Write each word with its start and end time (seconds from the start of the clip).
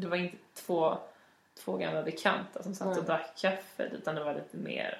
det 0.00 0.06
var 0.08 0.16
inte 0.16 0.36
två, 0.54 0.98
två 1.64 1.76
gamla 1.76 2.02
bekanta 2.02 2.62
som 2.62 2.74
satt 2.74 2.98
och 2.98 3.04
drack 3.04 3.36
kaffe 3.36 3.90
utan 3.92 4.14
det 4.14 4.24
var 4.24 4.34
lite 4.34 4.56
mer 4.56 4.98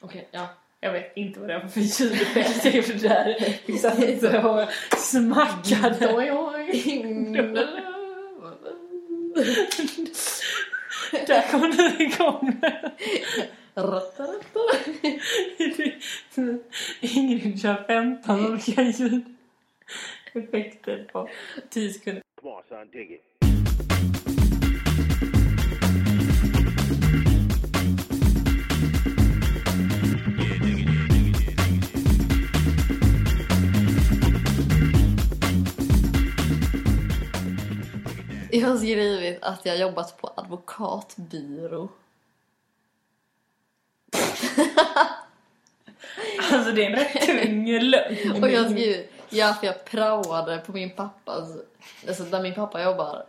Okej, 0.00 0.28
ja. 0.30 0.48
jag 0.80 0.92
vet 0.92 1.16
inte 1.16 1.40
vad 1.40 1.48
det 1.48 1.58
var 1.58 1.68
för 1.68 1.80
ljudeffekt 1.80 2.64
jag 2.64 2.74
gjorde 2.88 3.08
där. 3.08 3.56
Vi 3.66 3.78
satt 3.78 4.02
inte 4.02 4.38
och 4.38 4.68
smackade. 4.98 6.14
Oj, 6.14 6.32
oj. 6.32 6.72
Där 11.26 11.50
kom 11.50 11.70
du 11.70 12.04
igång. 12.04 12.60
Ingrid 17.00 17.62
kör 17.62 17.84
15 17.86 18.46
olika 18.46 18.82
ljudeffekter 20.34 21.08
på 21.12 21.28
10 21.70 21.92
sekunder. 21.92 22.22
Come 22.40 22.54
on, 22.54 22.62
son, 22.68 22.90
dig 22.90 23.14
it. 23.14 23.27
Jag 38.50 38.68
har 38.68 38.76
skrivit 38.76 39.42
att 39.42 39.66
jag 39.66 39.78
jobbat 39.78 40.20
på 40.20 40.32
advokatbyrå. 40.36 41.88
Alltså 46.52 46.72
det 46.72 46.84
är 46.84 46.90
en 46.90 46.96
rätt 46.96 47.26
tung 47.26 47.80
lögn. 47.80 48.42
Och 48.42 48.50
jag 48.50 48.62
har 48.62 48.70
skrivit, 48.70 49.12
ja 49.28 49.54
för 49.60 49.66
jag 49.66 49.84
praoade 49.84 50.58
på 50.58 50.72
min 50.72 50.90
pappas, 50.90 51.48
alltså 52.08 52.24
där 52.24 52.42
min 52.42 52.54
pappa 52.54 52.82
jobbar, 52.82 53.24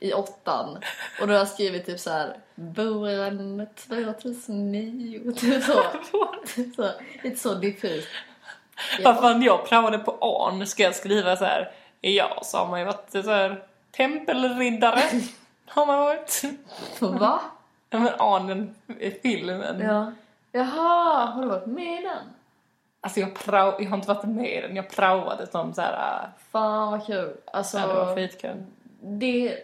i 0.00 0.12
åttan. 0.12 0.78
Och 1.20 1.26
då 1.26 1.32
har 1.32 1.38
jag 1.38 1.48
skrivit 1.48 1.86
typ 1.86 2.00
så 2.00 2.10
här, 2.10 2.36
våren 2.54 3.66
2009, 3.88 5.32
typ 5.36 5.64
så. 5.64 5.84
Typ 6.54 6.74
så. 6.74 6.90
Lite 7.22 7.36
så 7.36 7.54
diffust. 7.54 8.08
Vad 9.04 9.16
fan 9.16 9.42
jag 9.42 9.68
praoade 9.68 9.98
på 9.98 10.18
ARN 10.20 10.66
ska 10.66 10.82
jag 10.82 10.94
skriva 10.94 11.36
så 11.36 11.44
här. 11.44 11.72
Ja, 12.00 12.40
så 12.42 12.58
har 12.58 12.68
man 12.68 12.80
ju 12.80 12.86
varit 12.86 13.10
så 13.10 13.30
här 13.30 13.64
tempelriddare. 13.96 15.00
har 15.66 15.86
man 15.86 15.98
varit. 15.98 16.42
Va? 17.00 17.40
Ja 17.90 17.98
men 17.98 18.12
ARN, 18.18 18.46
den 18.46 19.12
filmen. 19.22 19.80
Ja. 19.80 20.12
Jaha, 20.52 21.26
har 21.26 21.42
du 21.42 21.48
varit 21.48 21.66
med 21.66 22.00
i 22.00 22.02
den? 22.02 22.32
Alltså 23.00 23.20
jag, 23.20 23.34
prao, 23.34 23.82
jag 23.82 23.90
har 23.90 23.96
inte 23.96 24.08
varit 24.08 24.24
med 24.24 24.58
i 24.58 24.60
den, 24.60 24.76
jag 24.76 24.90
praoade 24.90 25.46
som 25.46 25.74
så 25.74 25.80
här. 25.80 26.28
Fan 26.50 26.90
vad 26.90 27.06
kul. 27.06 27.36
Alltså, 27.52 27.78
Ja, 27.78 27.86
det 27.86 27.94
var 27.94 28.16
skitkul. 28.16 28.64
det, 29.00 29.58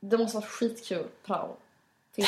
det 0.00 0.18
måste 0.18 0.36
ha 0.36 0.40
varit 0.40 0.50
skitkul 0.50 1.06
prao. 1.26 1.56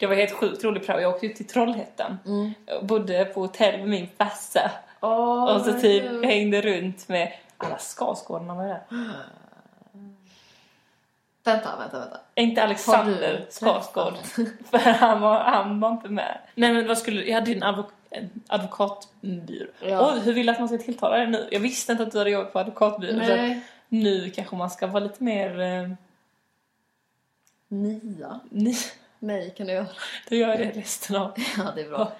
Det 0.00 0.06
var 0.06 0.14
helt 0.14 0.32
sjukt 0.32 0.64
rolig 0.64 0.86
prao. 0.86 1.00
Jag 1.00 1.14
åkte 1.14 1.26
ut 1.26 1.36
till 1.36 1.46
Trollhättan. 1.46 2.18
Mm. 2.26 2.52
Bodde 2.82 3.24
på 3.24 3.40
hotell 3.40 3.78
med 3.78 3.88
min 3.88 4.08
farsa. 4.18 4.70
Åh, 5.00 5.56
och 5.56 5.60
så 5.60 5.72
typ 5.72 6.24
hängde 6.24 6.60
runt 6.60 7.08
med 7.08 7.32
alla 7.56 7.78
Skarsgårdarna 7.78 8.54
var 8.54 8.64
där. 8.64 8.82
Vänta, 11.44 11.76
vänta, 11.78 11.98
vänta. 11.98 12.20
Inte 12.34 12.62
Alexander 12.62 13.32
du 13.38 13.46
Skarsgård. 13.50 14.14
För 14.70 14.78
han 14.78 15.20
var, 15.20 15.40
han 15.40 15.80
var 15.80 15.90
inte 15.90 16.08
med. 16.08 16.38
Nej 16.54 16.72
men 16.72 16.86
vad 16.86 16.98
skulle 16.98 17.24
Jag 17.24 17.34
hade 17.34 17.52
en 17.52 17.62
advok 17.62 17.90
en 18.10 18.30
advokatbyrå. 18.48 19.70
Ja. 19.80 20.12
Oj, 20.14 20.20
hur 20.20 20.32
vill 20.32 20.46
du 20.46 20.52
att 20.52 20.58
man 20.58 20.68
ska 20.68 20.78
tilltala 20.78 21.16
dig 21.16 21.26
nu? 21.26 21.48
Jag 21.50 21.60
visste 21.60 21.92
inte 21.92 22.04
att 22.04 22.12
du 22.12 22.18
hade 22.18 22.30
jobbat 22.30 22.52
på 22.52 22.58
advokatbyrå. 22.58 23.16
Nej. 23.16 23.60
nu 23.88 24.30
kanske 24.30 24.56
man 24.56 24.70
ska 24.70 24.86
vara 24.86 25.04
lite 25.04 25.24
mer... 25.24 25.60
Eh, 25.60 25.90
Nia. 27.68 28.40
ni, 28.50 28.76
Nej, 29.18 29.54
kan 29.56 29.66
du 29.66 29.72
göra? 29.72 29.86
då 30.28 30.36
gör 30.36 30.58
det 30.58 30.70
resten 30.70 31.16
av... 31.16 31.32
Ja, 31.56 31.72
det 31.74 31.80
är 31.80 31.88
bra. 31.88 32.12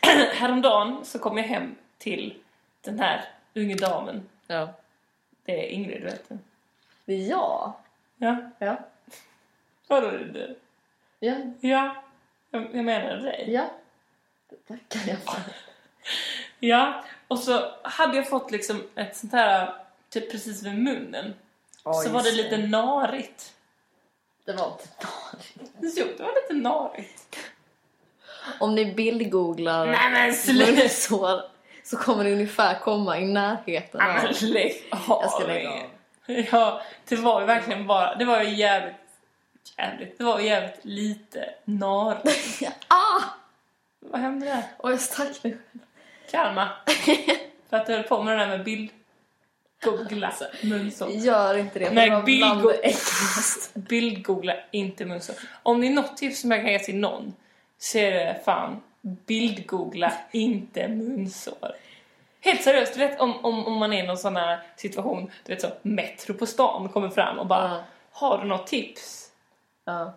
Häromdagen 0.34 1.04
så 1.04 1.18
kom 1.18 1.38
jag 1.38 1.44
hem 1.44 1.74
till 1.98 2.34
den 2.80 3.00
här 3.00 3.24
unge 3.54 3.74
damen. 3.74 4.28
Ja. 4.46 4.68
Det 5.44 5.66
är 5.66 5.68
Ingrid, 5.68 6.02
vet 6.02 6.28
du. 6.28 6.38
Det 7.04 7.14
är 7.14 7.28
jag. 7.30 7.72
Ja. 8.16 8.50
Ja. 8.58 8.76
Vadå 9.88 10.06
är 10.06 10.18
det 10.18 10.32
du? 10.32 10.56
Ja. 11.18 11.34
Ja. 11.60 12.02
Jag, 12.50 12.62
jag 12.76 12.84
menar 12.84 13.16
dig. 13.16 13.44
Ja. 13.48 13.70
Det 14.48 14.56
tackar 14.68 15.08
jag 15.08 15.18
för. 15.18 15.52
Ja, 16.60 17.04
och 17.28 17.38
så 17.38 17.74
hade 17.82 18.16
jag 18.16 18.28
fått 18.28 18.50
liksom 18.50 18.82
ett 18.94 19.16
sånt 19.16 19.32
här, 19.32 19.74
typ 20.08 20.30
precis 20.30 20.62
vid 20.62 20.78
munnen. 20.78 21.34
så 21.82 22.10
var 22.10 22.22
det 22.22 22.32
lite 22.32 22.56
narigt. 22.56 23.54
Det 24.44 24.52
var 24.52 24.66
inte 24.66 24.88
narigt. 25.06 25.98
Jo, 25.98 26.06
det 26.16 26.22
var 26.22 26.34
lite 26.42 26.68
narigt. 26.68 27.36
Om 28.60 28.74
ni 28.74 28.94
bildgooglar 28.94 29.86
Nej 29.86 30.10
men 30.10 30.34
sluta! 30.34 30.72
munsår 30.72 31.42
så 31.84 31.96
kommer 31.96 32.24
det 32.24 32.32
ungefär 32.32 32.78
komma 32.78 33.18
i 33.18 33.24
närheten 33.24 34.00
av... 34.00 34.06
men 34.06 34.50
lägg 34.50 34.72
av. 34.90 35.22
Jag 35.22 35.30
ska 35.30 35.46
lägga 35.46 35.70
av. 35.70 35.80
Ja, 36.26 36.82
det 37.08 37.16
var 37.16 37.40
ju 37.40 37.46
verkligen 37.46 37.86
bara, 37.86 38.14
det 38.14 38.24
var 38.24 38.42
ju 38.42 38.54
jävligt, 38.54 38.94
jävligt, 39.78 40.18
det 40.18 40.24
var 40.24 40.40
ju 40.40 40.46
jävligt 40.46 40.84
lite 40.84 41.54
narigt. 41.64 42.62
Ah! 42.88 43.22
Vad 44.00 44.20
hände 44.20 44.46
där? 44.46 44.62
Och 44.76 44.92
jag 44.92 45.00
stack 45.00 45.44
mig 45.44 45.52
själv. 45.52 45.84
Karma. 46.30 46.68
För 47.70 47.76
att 47.76 47.86
du 47.86 47.92
höll 47.92 48.02
på 48.02 48.22
med 48.22 48.38
det 48.38 48.44
där 48.44 48.56
med 48.56 48.64
bild... 48.64 48.90
Googla 49.84 50.32
munsår. 50.62 51.10
Gör 51.10 51.58
inte 51.58 51.78
det. 51.78 51.90
Nej, 51.90 52.10
bildgo-. 52.10 52.92
Bildgoogla 53.74 54.54
inte 54.70 55.04
munsår. 55.04 55.36
Om 55.62 55.80
det 55.80 55.86
är 55.86 55.90
något 55.90 56.16
tips 56.16 56.40
som 56.40 56.50
jag 56.50 56.60
kan 56.60 56.72
ge 56.72 56.78
till 56.78 56.96
någon 56.96 57.34
så 57.78 57.98
är 57.98 58.12
det 58.12 58.40
fan 58.44 58.82
bildgoogla 59.02 60.12
inte 60.30 60.88
munsår. 60.88 61.72
Helt 62.40 62.62
seriöst, 62.62 62.94
du 62.94 62.98
vet 63.00 63.20
om, 63.20 63.44
om, 63.44 63.66
om 63.66 63.72
man 63.78 63.92
är 63.92 64.04
i 64.04 64.06
någon 64.06 64.16
sån 64.18 64.36
här 64.36 64.60
situation, 64.76 65.30
du 65.44 65.52
vet 65.54 65.62
så 65.62 65.68
Metro 65.82 66.34
på 66.34 66.46
stan 66.46 66.88
kommer 66.88 67.08
fram 67.08 67.38
och 67.38 67.46
bara 67.46 67.68
Ja. 67.68 67.82
Har 68.12 68.38
du 68.38 68.44
något 68.44 68.66
tips? 68.66 69.28
Ja. 69.84 70.12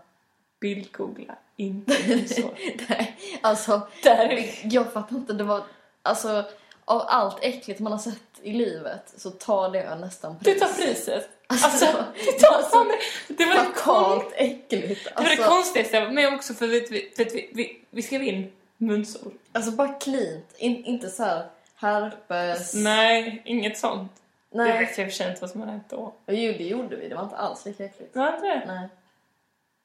Bildgoogla 0.59 1.35
inte 1.57 2.07
munsår. 2.07 2.51
Nej, 2.89 3.15
alltså 3.41 3.81
Där 4.03 4.49
jag 4.63 4.93
fattar 4.93 5.15
inte. 5.15 5.33
Det 5.33 5.43
var, 5.43 5.63
alltså 6.01 6.45
av 6.85 7.01
allt 7.07 7.37
äckligt 7.43 7.79
man 7.79 7.91
har 7.91 7.99
sett 7.99 8.21
i 8.41 8.53
livet 8.53 9.13
så 9.17 9.29
tar 9.31 9.69
det 9.69 9.95
nästan 9.95 10.35
Du 10.41 10.51
pris. 10.51 10.59
tar 10.61 10.67
priset. 10.85 11.29
Alltså, 11.47 11.67
Alltså, 11.67 11.85
du 12.25 12.31
tar 12.31 12.53
alltså, 12.55 12.69
fan 12.71 12.87
det. 12.87 13.33
Det 13.33 13.45
var 13.45 13.55
det, 13.55 13.71
kon- 13.75 14.31
äckligt. 14.35 15.03
det, 15.05 15.11
var 15.15 15.23
det 15.23 15.29
Alltså, 15.29 15.43
konstigaste, 15.49 16.09
men 16.09 16.33
också 16.33 16.53
för 16.53 16.67
vi, 16.67 16.87
vi, 16.89 17.49
vi, 17.53 17.81
vi 17.89 18.01
skrev 18.01 18.23
in 18.23 18.51
munsår. 18.77 19.31
alltså 19.51 19.71
bara 19.71 19.93
cleant. 19.93 20.55
In, 20.57 20.85
inte 20.85 21.09
så 21.09 21.23
här 21.23 21.45
herpes. 21.75 22.73
Nej, 22.73 23.41
inget 23.45 23.77
sånt. 23.77 24.11
Det 24.51 24.57
Nej. 24.57 24.79
vet 24.79 24.97
jag 24.97 25.13
för 25.13 25.29
inte 25.29 25.41
vad 25.41 25.49
som 25.49 25.59
hade 25.59 25.71
hänt 25.71 25.89
då. 25.89 26.13
Jo, 26.27 26.53
det 26.57 26.63
gjorde 26.63 26.95
vi. 26.95 27.09
Det 27.09 27.15
var 27.15 27.23
inte 27.23 27.35
alls 27.35 27.65
lika 27.65 27.85
äckligt. 27.85 28.15
Var 28.15 28.25
det 28.25 28.35
inte 28.35 28.47
det? 28.47 28.63
Nej. 28.67 28.89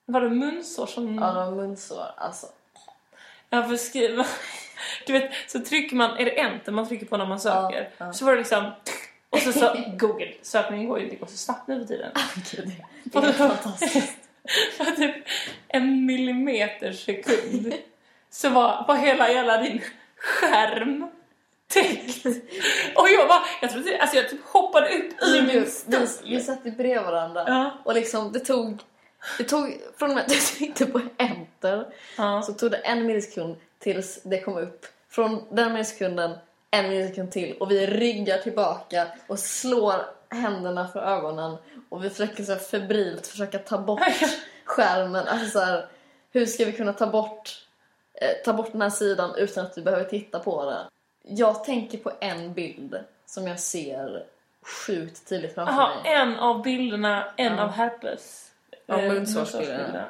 Var 0.06 0.20
det 0.20 0.30
munsår 0.30 0.86
som... 0.86 1.14
Ja, 1.14 1.26
det 1.26 1.50
var 1.50 1.50
munsår. 1.50 2.06
Alltså. 2.16 2.46
Jag 3.48 3.68
får 3.68 3.76
skriva... 3.76 4.26
Du 5.06 5.12
vet, 5.12 5.30
så 5.48 5.60
trycker 5.60 5.96
man... 5.96 6.16
Är 6.16 6.24
det 6.24 6.40
enter 6.40 6.72
man 6.72 6.88
trycker 6.88 7.06
på 7.06 7.16
när 7.16 7.26
man 7.26 7.40
söker? 7.40 7.90
Ja, 7.98 8.06
ja. 8.06 8.12
Så 8.12 8.24
var 8.24 8.32
det 8.32 8.38
liksom... 8.38 8.70
Och 9.30 9.38
så, 9.38 9.52
så 9.52 9.76
Google. 9.98 10.32
Sökningen 10.42 10.88
går 10.88 10.98
ju 10.98 11.04
inte 11.04 11.16
går 11.16 11.26
så 11.26 11.36
snabbt 11.36 11.68
nu 11.68 11.78
för 11.78 11.86
tiden. 11.86 12.12
Gud, 12.50 12.72
det, 13.04 13.20
det 13.20 13.26
är 13.26 13.32
fantastiskt. 13.32 14.18
För 14.76 14.84
typ 14.84 15.14
en 15.68 16.06
millimeter 16.06 16.92
sekund 16.92 17.74
så 18.30 18.48
var, 18.48 18.84
var 18.88 18.96
hela 18.96 19.30
jävla 19.32 19.62
din 19.62 19.80
skärm 20.16 21.10
täckt. 21.68 22.26
Och 22.96 23.08
jag 23.08 23.28
bara... 23.28 23.42
Jag 23.60 23.70
trodde... 23.70 23.98
Alltså 24.00 24.16
jag 24.16 24.28
typ 24.28 24.44
hoppade 24.44 24.86
upp 24.88 25.12
ur 25.22 25.32
Vi, 25.32 25.42
min 25.42 25.64
vi, 25.64 25.70
stol. 25.70 26.06
vi 26.24 26.40
satt 26.40 26.58
ju 26.64 26.70
bredvid 26.70 27.02
varandra. 27.02 27.44
Ja. 27.46 27.70
Och 27.84 27.94
liksom, 27.94 28.32
det 28.32 28.40
tog... 28.40 28.82
Det 29.38 29.44
tog 29.44 29.80
från 29.98 30.08
och 30.10 30.14
med 30.14 30.24
att 30.26 30.32
jag 30.32 30.40
tryckte 30.42 30.86
på 30.86 31.00
enter 31.18 31.86
Ja. 32.16 32.42
så 32.42 32.52
tog 32.52 32.70
det 32.70 32.76
en 32.76 33.06
millisekund 33.06 33.56
tills 33.78 34.22
det 34.22 34.40
kom 34.40 34.56
upp. 34.56 34.86
Från 35.10 35.44
den 35.50 35.72
millisekunden 35.72 36.30
en 36.70 36.88
millisekund 36.88 37.30
till 37.32 37.56
och 37.60 37.70
vi 37.70 37.86
ryggar 37.86 38.38
tillbaka 38.38 39.06
och 39.26 39.38
slår 39.38 39.94
händerna 40.30 40.88
för 40.88 41.00
ögonen 41.00 41.56
och 41.88 42.04
vi 42.04 42.10
försöker 42.10 42.44
så 42.44 42.56
febrilt 42.56 43.26
försöka 43.26 43.58
ta 43.58 43.78
bort 43.78 44.00
skärmen. 44.64 45.26
Alltså 45.28 45.50
så 45.58 45.64
här, 45.64 45.86
hur 46.32 46.46
ska 46.46 46.64
vi 46.64 46.72
kunna 46.72 46.92
ta 46.92 47.06
bort, 47.06 47.66
ta 48.44 48.52
bort 48.52 48.72
den 48.72 48.82
här 48.82 48.90
sidan 48.90 49.34
utan 49.36 49.66
att 49.66 49.74
du 49.74 49.82
behöver 49.82 50.04
titta 50.04 50.38
på 50.38 50.64
den? 50.70 50.84
Jag 51.36 51.64
tänker 51.64 51.98
på 51.98 52.12
en 52.20 52.52
bild 52.52 52.98
som 53.26 53.46
jag 53.46 53.60
ser 53.60 54.24
sjukt 54.62 55.28
tydligt 55.28 55.54
framför 55.54 55.74
Jaha, 55.74 56.02
mig. 56.02 56.12
en 56.14 56.36
av 56.36 56.62
bilderna, 56.62 57.24
en 57.36 57.56
Ja. 57.56 57.62
av 57.64 57.70
herpes. 57.70 58.50
Ja, 58.86 59.00
eh, 59.00 59.12
munsårsbilderna. 59.12 60.04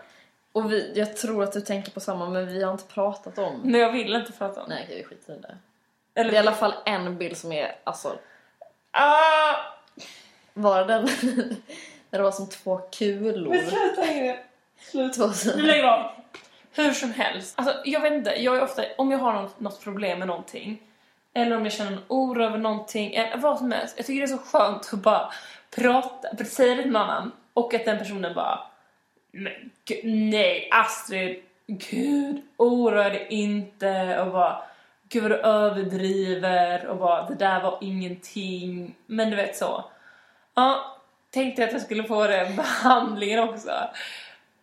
Och 0.53 0.73
vi, 0.73 0.93
jag 0.95 1.17
tror 1.17 1.43
att 1.45 1.53
du 1.53 1.61
tänker 1.61 1.91
på 1.91 2.01
samma 2.01 2.29
men 2.29 2.47
vi 2.47 2.63
har 2.63 2.73
inte 2.73 2.85
pratat 2.85 3.39
om. 3.39 3.61
Men 3.65 3.81
jag 3.81 3.93
vill 3.93 4.15
inte 4.15 4.33
prata 4.33 4.63
om 4.63 4.69
det. 4.69 4.75
Nej, 4.75 4.85
okej, 4.85 4.97
vi 4.99 5.05
skiter 5.05 5.33
i 5.35 5.39
det. 5.39 5.57
Eller, 6.15 6.31
Det 6.31 6.37
är 6.37 6.43
i 6.45 6.47
alla 6.47 6.57
fall 6.57 6.75
en 6.85 7.19
bild 7.19 7.37
som 7.37 7.53
är, 7.53 7.77
alltså, 7.85 8.19
Ah! 8.91 9.55
Var 10.55 10.79
det 10.79 10.85
den 10.95 11.05
när 12.11 12.19
det 12.19 12.23
var 12.23 12.31
som 12.31 12.49
två 12.49 12.79
kulor? 12.99 13.55
sluta 13.69 14.13
Ingrid. 14.13 14.37
Sluta. 14.81 15.33
Nu 15.57 15.63
lägger 15.63 15.85
jag 15.85 16.01
av. 16.01 16.11
Hur 16.73 16.93
som 16.93 17.13
helst. 17.13 17.55
Alltså, 17.59 17.75
jag 17.85 18.01
vet 18.01 18.13
inte. 18.13 18.31
Jag 18.31 18.57
är 18.57 18.63
ofta, 18.63 18.83
om 18.99 19.11
jag 19.11 19.19
har 19.19 19.33
något, 19.33 19.61
något 19.61 19.85
problem 19.85 20.19
med 20.19 20.29
någonting. 20.29 20.83
Eller 21.35 21.57
om 21.57 21.65
jag 21.65 21.73
känner 21.73 21.93
en 21.93 22.03
oro 22.09 22.45
över 22.45 22.59
någonting. 22.59 23.15
Eller 23.15 23.37
vad 23.37 23.59
som 23.59 23.73
helst. 23.73 23.95
Jag 23.97 24.07
tycker 24.07 24.21
det 24.21 24.33
är 24.33 24.37
så 24.37 24.59
skönt 24.59 24.91
att 24.93 24.99
bara 24.99 25.33
prata. 25.77 26.45
Säga 26.45 26.75
det 26.75 26.83
till 26.83 26.93
någon 26.93 27.03
annan. 27.03 27.33
Och 27.55 27.75
att 27.75 27.85
den 27.85 27.99
personen 27.99 28.35
bara. 28.35 28.61
Men 29.33 29.53
gud, 29.85 30.01
nej 30.05 30.69
Astrid. 30.73 31.43
Gud. 31.67 32.43
Oroa 32.57 33.09
dig 33.09 33.27
inte. 33.31 34.21
Och 34.23 34.33
bara. 34.33 34.63
Gud 35.09 35.23
vad 35.23 35.33
du 35.33 35.37
överdriver. 35.37 36.87
Och 36.87 36.97
bara. 36.97 37.29
Det 37.29 37.35
där 37.35 37.63
var 37.63 37.79
ingenting. 37.81 38.95
Men 39.07 39.31
du 39.31 39.37
vet 39.37 39.57
så. 39.57 39.85
Ja. 40.55 40.97
Tänkte 41.31 41.65
att 41.65 41.73
jag 41.73 41.83
skulle 41.83 42.05
få 42.05 42.27
den 42.27 42.57
behandlingen 42.57 43.49
också. 43.49 43.71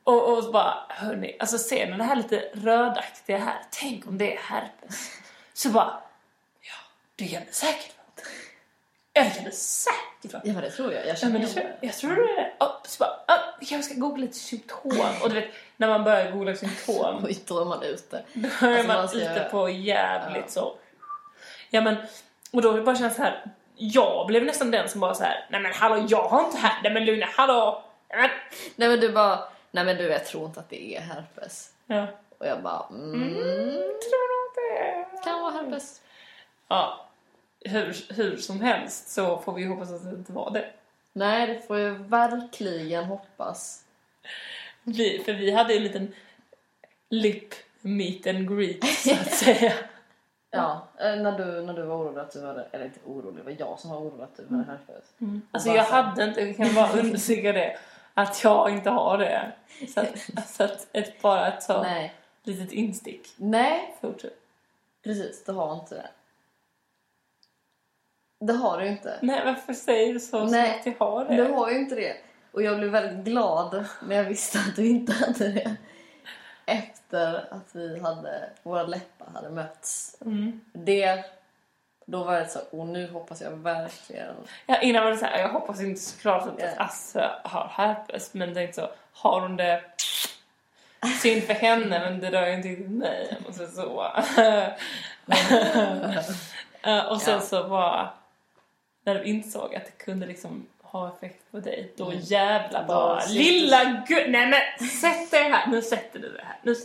Och, 0.08 0.38
och 0.38 0.44
så 0.44 0.52
bara, 0.52 0.78
hörni, 0.90 1.36
alltså 1.40 1.58
ser 1.58 1.92
ni 1.92 1.98
det 1.98 2.04
här 2.04 2.16
lite 2.16 2.44
rödaktiga 2.54 3.38
här? 3.38 3.56
Tänk 3.72 4.08
om 4.08 4.18
det 4.18 4.34
är 4.36 4.40
herpes. 4.40 5.12
Så 5.54 5.70
bara, 5.70 6.00
ja, 6.62 6.74
det 7.16 7.28
kan 7.28 7.42
det 7.48 7.54
säkert 7.56 7.92
vara. 7.98 8.28
Ja, 9.14 9.24
det 9.24 9.30
kan 9.36 9.44
det 9.44 9.52
säkert 9.52 10.34
vara. 10.34 10.42
Ja 10.46 10.54
men 10.54 10.62
det 10.64 10.72
tror 10.72 10.94
jag. 10.94 11.08
Jag 11.08 11.18
Ja, 11.22 11.30
men 11.30 11.42
det 11.42 11.48
tror, 11.48 11.66
jag 11.82 11.94
tror 11.94 12.16
det 12.16 12.42
är 12.42 12.54
oh, 12.60 12.72
Så 12.84 13.00
bara, 13.00 13.20
ah, 13.28 13.40
vi 13.60 13.66
kanske 13.66 13.92
ska 13.92 14.02
googla 14.02 14.22
lite 14.22 14.38
symptom. 14.38 14.92
Och 15.24 15.30
du 15.30 15.36
vet, 15.36 15.50
när 15.78 15.88
man 15.88 16.04
börjar 16.04 16.32
googla 16.32 16.56
symptom, 16.56 17.24
Oj, 17.26 17.40
då 17.48 17.62
är 17.62 17.66
man 17.66 17.84
ute. 17.84 18.24
då 18.34 18.48
är 18.48 18.52
Alltså, 18.52 18.88
man 18.88 18.98
man 18.98 19.08
ska- 19.08 19.18
ute 19.18 19.48
på 19.52 19.70
jävligt 19.70 20.44
Ja. 20.46 20.52
så. 20.52 20.76
Ja 21.70 21.82
men, 21.82 21.96
och 22.54 22.62
då 22.62 22.82
bara 22.84 22.96
känns 22.96 23.16
så 23.16 23.22
här. 23.22 23.46
Jag 23.76 24.28
blev 24.28 24.44
nästan 24.44 24.72
den 24.72 24.90
som 24.90 25.00
bara 25.02 25.14
så 25.16 25.24
här, 25.24 25.46
nej 25.50 25.62
men 25.62 25.74
hallå, 25.74 26.06
jag 26.10 26.28
har 26.28 26.46
inte 26.46 26.58
här, 26.58 26.80
nej 26.84 26.94
men 26.94 27.06
lugna, 27.06 27.26
hallå. 27.36 27.84
Nej, 28.10 28.20
men. 28.22 28.30
Nej 28.76 28.90
men 28.90 29.00
du 29.00 29.12
bara, 29.12 29.50
nej 29.72 29.86
men 29.86 29.98
du 29.98 30.04
jag 30.04 30.26
tror 30.26 30.46
inte 30.46 30.60
att 30.60 30.70
det 30.70 30.96
är 30.96 31.02
herpes. 31.02 31.74
Ja. 31.86 32.08
Och 32.38 32.48
jag 32.48 32.62
bara, 32.62 32.86
mm, 32.90 33.34
Tror 33.84 34.56
du 34.56 34.62
det? 34.62 35.06
kan 35.24 35.42
vara 35.42 35.52
herpes. 35.52 36.02
Ja, 36.68 37.06
hur, 37.62 38.14
hur 38.14 38.38
som 38.38 38.62
helst 38.62 39.10
så 39.10 39.38
får 39.38 39.54
vi 39.54 39.66
hoppas 39.66 39.92
att 39.92 40.04
det 40.04 40.10
inte 40.10 40.32
var 40.32 40.52
det. 40.52 40.66
Nej, 41.14 41.48
det 41.48 41.68
får 41.68 41.80
jag 41.80 41.92
verkligen 41.94 43.04
hoppas. 43.06 43.84
Vi, 44.84 45.22
för 45.26 45.34
vi 45.34 45.52
hade 45.52 45.74
ju 45.74 45.78
en 45.78 45.84
liten 45.84 46.14
lip 47.10 47.54
meet 47.82 48.28
and 48.28 48.58
greet 48.58 48.84
så 48.84 49.14
att 49.14 49.32
säga. 49.34 49.74
Ja, 50.52 50.88
eh, 51.00 51.16
när 51.16 51.32
du, 51.38 51.62
när 51.62 51.74
du 51.74 51.82
var 51.82 51.96
orolig 51.96 52.22
att 52.22 52.32
du 52.32 52.46
hade, 52.46 52.68
eller 52.72 52.86
inte 52.86 53.00
orolig, 53.06 53.36
det 53.36 53.44
var 53.44 53.56
jag 53.60 53.80
som 53.80 53.90
var 53.90 53.98
orolig 53.98 54.24
att 54.24 54.38
du 54.38 54.56
hade 54.56 54.64
herpes. 54.64 55.06
Alltså 55.52 55.70
jag 55.70 55.84
hade 55.84 56.24
inte, 56.24 56.42
jag 56.42 56.58
kan 56.58 56.76
bara 56.76 56.92
understryka 57.00 57.52
det, 57.54 57.78
att 58.18 58.44
jag 58.44 58.70
inte 58.70 58.90
har 58.90 59.18
det. 59.18 59.52
Så 59.94 60.00
att, 60.00 60.48
så 60.50 60.64
att 60.64 60.88
ett, 60.94 61.22
bara 61.22 61.48
ett 61.48 61.64
så 61.64 61.82
Nej. 61.82 62.14
litet 62.44 62.72
instick. 62.72 63.34
Nej, 63.36 63.96
Fortsätt. 64.02 64.34
precis, 65.04 65.44
du 65.46 65.52
har 65.52 65.74
inte 65.74 65.96
det. 65.96 66.10
Det 68.40 68.54
har 68.54 68.82
du 68.82 68.88
inte. 68.88 69.20
Nej, 69.22 69.46
varför 69.46 69.74
säger 69.74 70.14
du 70.14 70.20
så 70.20 70.40
som 70.40 70.52
Nej, 70.52 70.80
att 70.80 70.86
jag 70.86 70.94
har 71.00 71.26
det? 71.26 71.36
Du 71.36 71.44
har 71.44 71.72
ju 71.72 71.78
inte 71.78 71.96
det. 71.96 72.18
Och 72.52 72.64
jag 72.64 72.78
blev 72.78 72.92
väldigt 72.92 73.26
glad 73.26 73.86
när 74.04 74.16
jag 74.16 74.24
visste 74.24 74.60
att 74.60 74.76
du 74.76 74.88
inte 74.88 75.14
hade 75.14 75.52
det. 75.52 75.76
Efter 76.66 77.54
att 77.54 77.76
vi 77.76 78.00
hade, 78.00 78.50
våra 78.64 78.84
läppar 78.84 79.28
hade 79.34 79.50
mötts. 79.50 80.18
Mm. 80.22 80.62
Det, 80.74 81.26
då 82.10 82.24
var 82.24 82.34
det 82.40 82.48
så, 82.48 82.60
och 82.72 82.88
nu 82.88 83.12
hoppas 83.12 83.42
jag 83.42 83.52
verkligen. 83.52 84.36
Ja, 84.66 84.80
innan 84.82 85.04
var 85.04 85.12
det 85.12 85.18
så 85.18 85.26
här, 85.26 85.40
jag 85.40 85.50
hoppas 85.50 85.82
inte 85.82 86.02
såklart 86.02 86.48
att 86.48 86.54
Ja. 86.58 86.68
Asse 86.78 87.30
har 87.44 87.72
herpes, 87.74 88.34
men 88.34 88.54
tänkte 88.54 88.82
så, 88.82 88.90
har 89.14 89.42
hon 89.42 89.58
det 89.58 89.82
synd 91.22 91.44
för 91.44 91.54
henne, 91.54 92.00
men 92.00 92.20
det 92.20 92.32
rör 92.32 92.48
ju 92.48 92.54
inte 92.54 92.68
riktigt 92.68 92.90
mig. 92.92 93.38
Och 93.48 93.56
så, 93.56 93.68
så. 93.68 94.12
Eh, 96.84 97.06
och 97.06 97.22
sen 97.22 97.34
Ja. 97.34 97.42
så 97.42 97.64
var 97.64 98.10
när 99.04 99.16
du 99.16 99.24
insåg 99.24 99.76
att 99.76 99.86
det 99.86 100.04
kunde 100.04 100.26
liksom 100.26 100.68
ha 100.82 101.14
effekt 101.16 101.52
på 101.52 101.60
dig, 101.60 101.94
då 101.98 102.06
Mm. 102.06 102.20
jävlar 102.24 102.84
bara 102.84 103.26
lilla 103.26 104.04
gud, 104.08 104.30
nej 104.32 104.48
men 104.80 104.88
sätt 104.90 105.32
dig 105.32 105.44
här, 105.44 105.68
nu 105.68 105.82
sätter 105.82 106.20
du 106.20 106.30
dig 106.32 106.42
här. 106.46 106.58
Nu, 106.64 106.76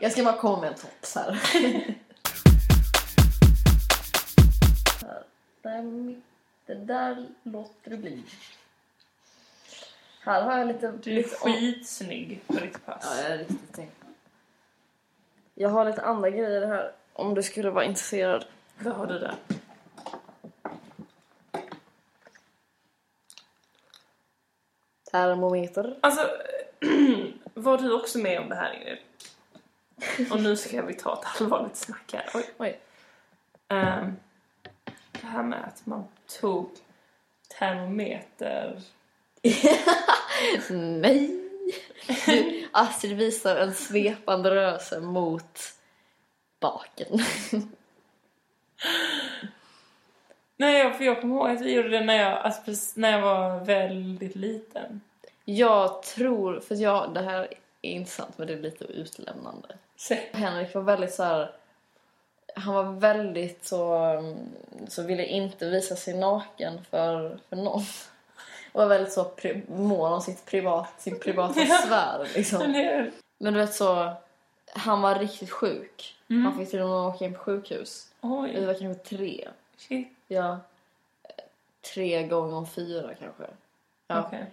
Jag 0.00 0.12
ska 0.12 0.24
bara 0.24 0.36
komma 0.36 0.60
med 0.60 0.68
en 0.68 0.74
tops 0.74 1.14
här. 1.16 1.38
där, 5.62 6.14
det 6.66 6.74
där 6.74 7.28
låter 7.42 7.90
det 7.90 7.96
bli. 7.96 8.24
Här 10.20 10.42
har 10.42 10.58
jag 10.58 10.66
lite... 10.66 10.92
du 11.02 11.10
är 11.10 11.14
lite 11.14 11.36
skitsnygg 11.36 12.40
på 12.46 12.52
ditt 12.52 12.86
pass. 12.86 13.02
Ja, 13.04 13.22
jag 13.22 13.32
är 13.32 13.38
riktigt 13.38 13.74
tänkt. 13.74 14.04
Jag 15.54 15.68
har 15.68 15.84
lite 15.84 16.02
andra 16.02 16.30
grejer 16.30 16.66
här 16.66 16.92
om 17.12 17.34
du 17.34 17.42
skulle 17.42 17.70
vara 17.70 17.84
intresserad. 17.84 18.44
Vad 18.78 18.94
har 18.94 19.06
du 19.06 19.18
där? 19.18 19.34
Termometer. 25.10 25.98
Alltså, 26.00 26.30
var 27.54 27.78
du 27.78 27.92
också 27.94 28.18
med 28.18 28.40
om 28.40 28.48
det 28.48 28.54
här 28.54 28.72
Ingrid? 28.72 28.98
Och 30.30 30.42
nu 30.42 30.56
ska 30.56 30.82
vi 30.82 30.94
ta 30.94 31.20
ett 31.22 31.40
allvarligt 31.40 31.76
snack 31.76 32.12
här. 32.12 32.30
Oj. 32.34 32.50
Oj. 32.58 32.80
Ehm, 33.68 34.16
det 35.20 35.26
här 35.26 35.42
med 35.42 35.64
att 35.64 35.86
man 35.86 36.04
tog 36.40 36.70
termometer. 37.58 38.80
Nej! 40.70 41.44
Du, 42.26 42.68
Astrid 42.72 43.16
visar 43.16 43.56
en 43.56 43.74
svepande 43.74 44.50
rörelse 44.50 45.00
mot 45.00 45.58
baken. 46.60 47.18
Nej, 50.56 50.92
för 50.92 51.04
jag 51.04 51.20
kommer 51.20 51.34
ihåg 51.34 51.50
att 51.50 51.60
vi 51.60 51.74
gjorde 51.74 51.88
det 51.88 52.04
när 52.04 52.16
jag, 52.16 52.38
alltså, 52.38 53.00
när 53.00 53.12
jag 53.12 53.22
var 53.22 53.64
väldigt 53.64 54.36
liten. 54.36 55.00
Jag 55.44 56.02
tror, 56.02 56.60
för 56.60 56.74
jag, 56.74 57.14
det 57.14 57.20
här 57.20 57.48
är 57.82 57.90
intressant 57.90 58.38
men 58.38 58.46
det 58.46 58.52
är 58.52 58.58
lite 58.60 58.84
utlämnande. 58.84 59.68
Så, 59.96 60.14
Henrik 60.32 60.74
var 60.74 60.82
väldigt 60.82 61.14
så 61.14 61.22
här. 61.22 61.57
Han 62.58 62.74
var 62.74 62.92
väldigt 62.92 63.64
så, 63.64 64.12
så 64.88 65.02
ville 65.02 65.26
inte 65.26 65.70
visa 65.70 65.96
sig 65.96 66.14
naken 66.18 66.84
för, 66.90 67.38
för 67.48 67.56
någon. 67.56 67.82
Och 68.72 68.80
var 68.80 68.86
väldigt 68.86 69.12
så 69.12 69.24
pri, 69.24 69.62
mån 69.68 70.12
om 70.12 70.20
sitt 70.20 70.44
privat, 70.46 71.00
sin 71.00 71.18
privata 71.18 71.60
sfär 71.84 72.28
liksom. 72.34 72.62
Men 73.38 73.52
du 73.54 73.60
vet 73.60 73.74
så, 73.74 74.12
han 74.74 75.00
var 75.00 75.14
riktigt 75.18 75.50
sjuk. 75.50 76.16
Mm. 76.30 76.44
Han 76.44 76.58
fick 76.58 76.70
till 76.70 76.80
och 76.80 76.88
med 76.88 76.96
åka 76.96 77.24
in 77.24 77.34
på 77.34 77.38
sjukhus. 77.38 78.12
Vi 78.20 78.28
Oj, 78.28 78.66
var 78.66 78.74
kanske 78.74 79.16
tre. 79.16 79.48
shit. 79.76 80.08
Ja. 80.28 80.58
Tre 81.94 82.26
gånger 82.26 82.66
fyra 82.66 83.14
kanske. 83.14 83.46
Ja. 84.06 84.24
Okej. 84.26 84.46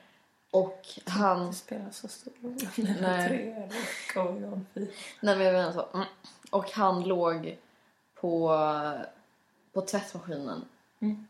Och 0.51 0.85
han... 1.05 1.47
Det 1.47 1.53
spelar 1.53 1.91
så 1.91 2.07
stor 2.07 2.31
roll. 2.41 2.55
Nej. 3.01 3.27
Tre 3.27 3.69
going 4.13 4.45
on 4.45 4.65
fyra. 4.73 4.87
Nej 5.19 5.35
men 5.35 5.45
jag 5.45 5.53
menar 5.53 5.71
så. 5.71 5.85
Mm. 5.93 6.07
Och 6.49 6.71
han 6.71 7.03
låg 7.03 7.57
på, 8.15 8.57
på 9.73 9.81
tvättmaskinen. 9.81 10.65
Mm. 10.99 11.27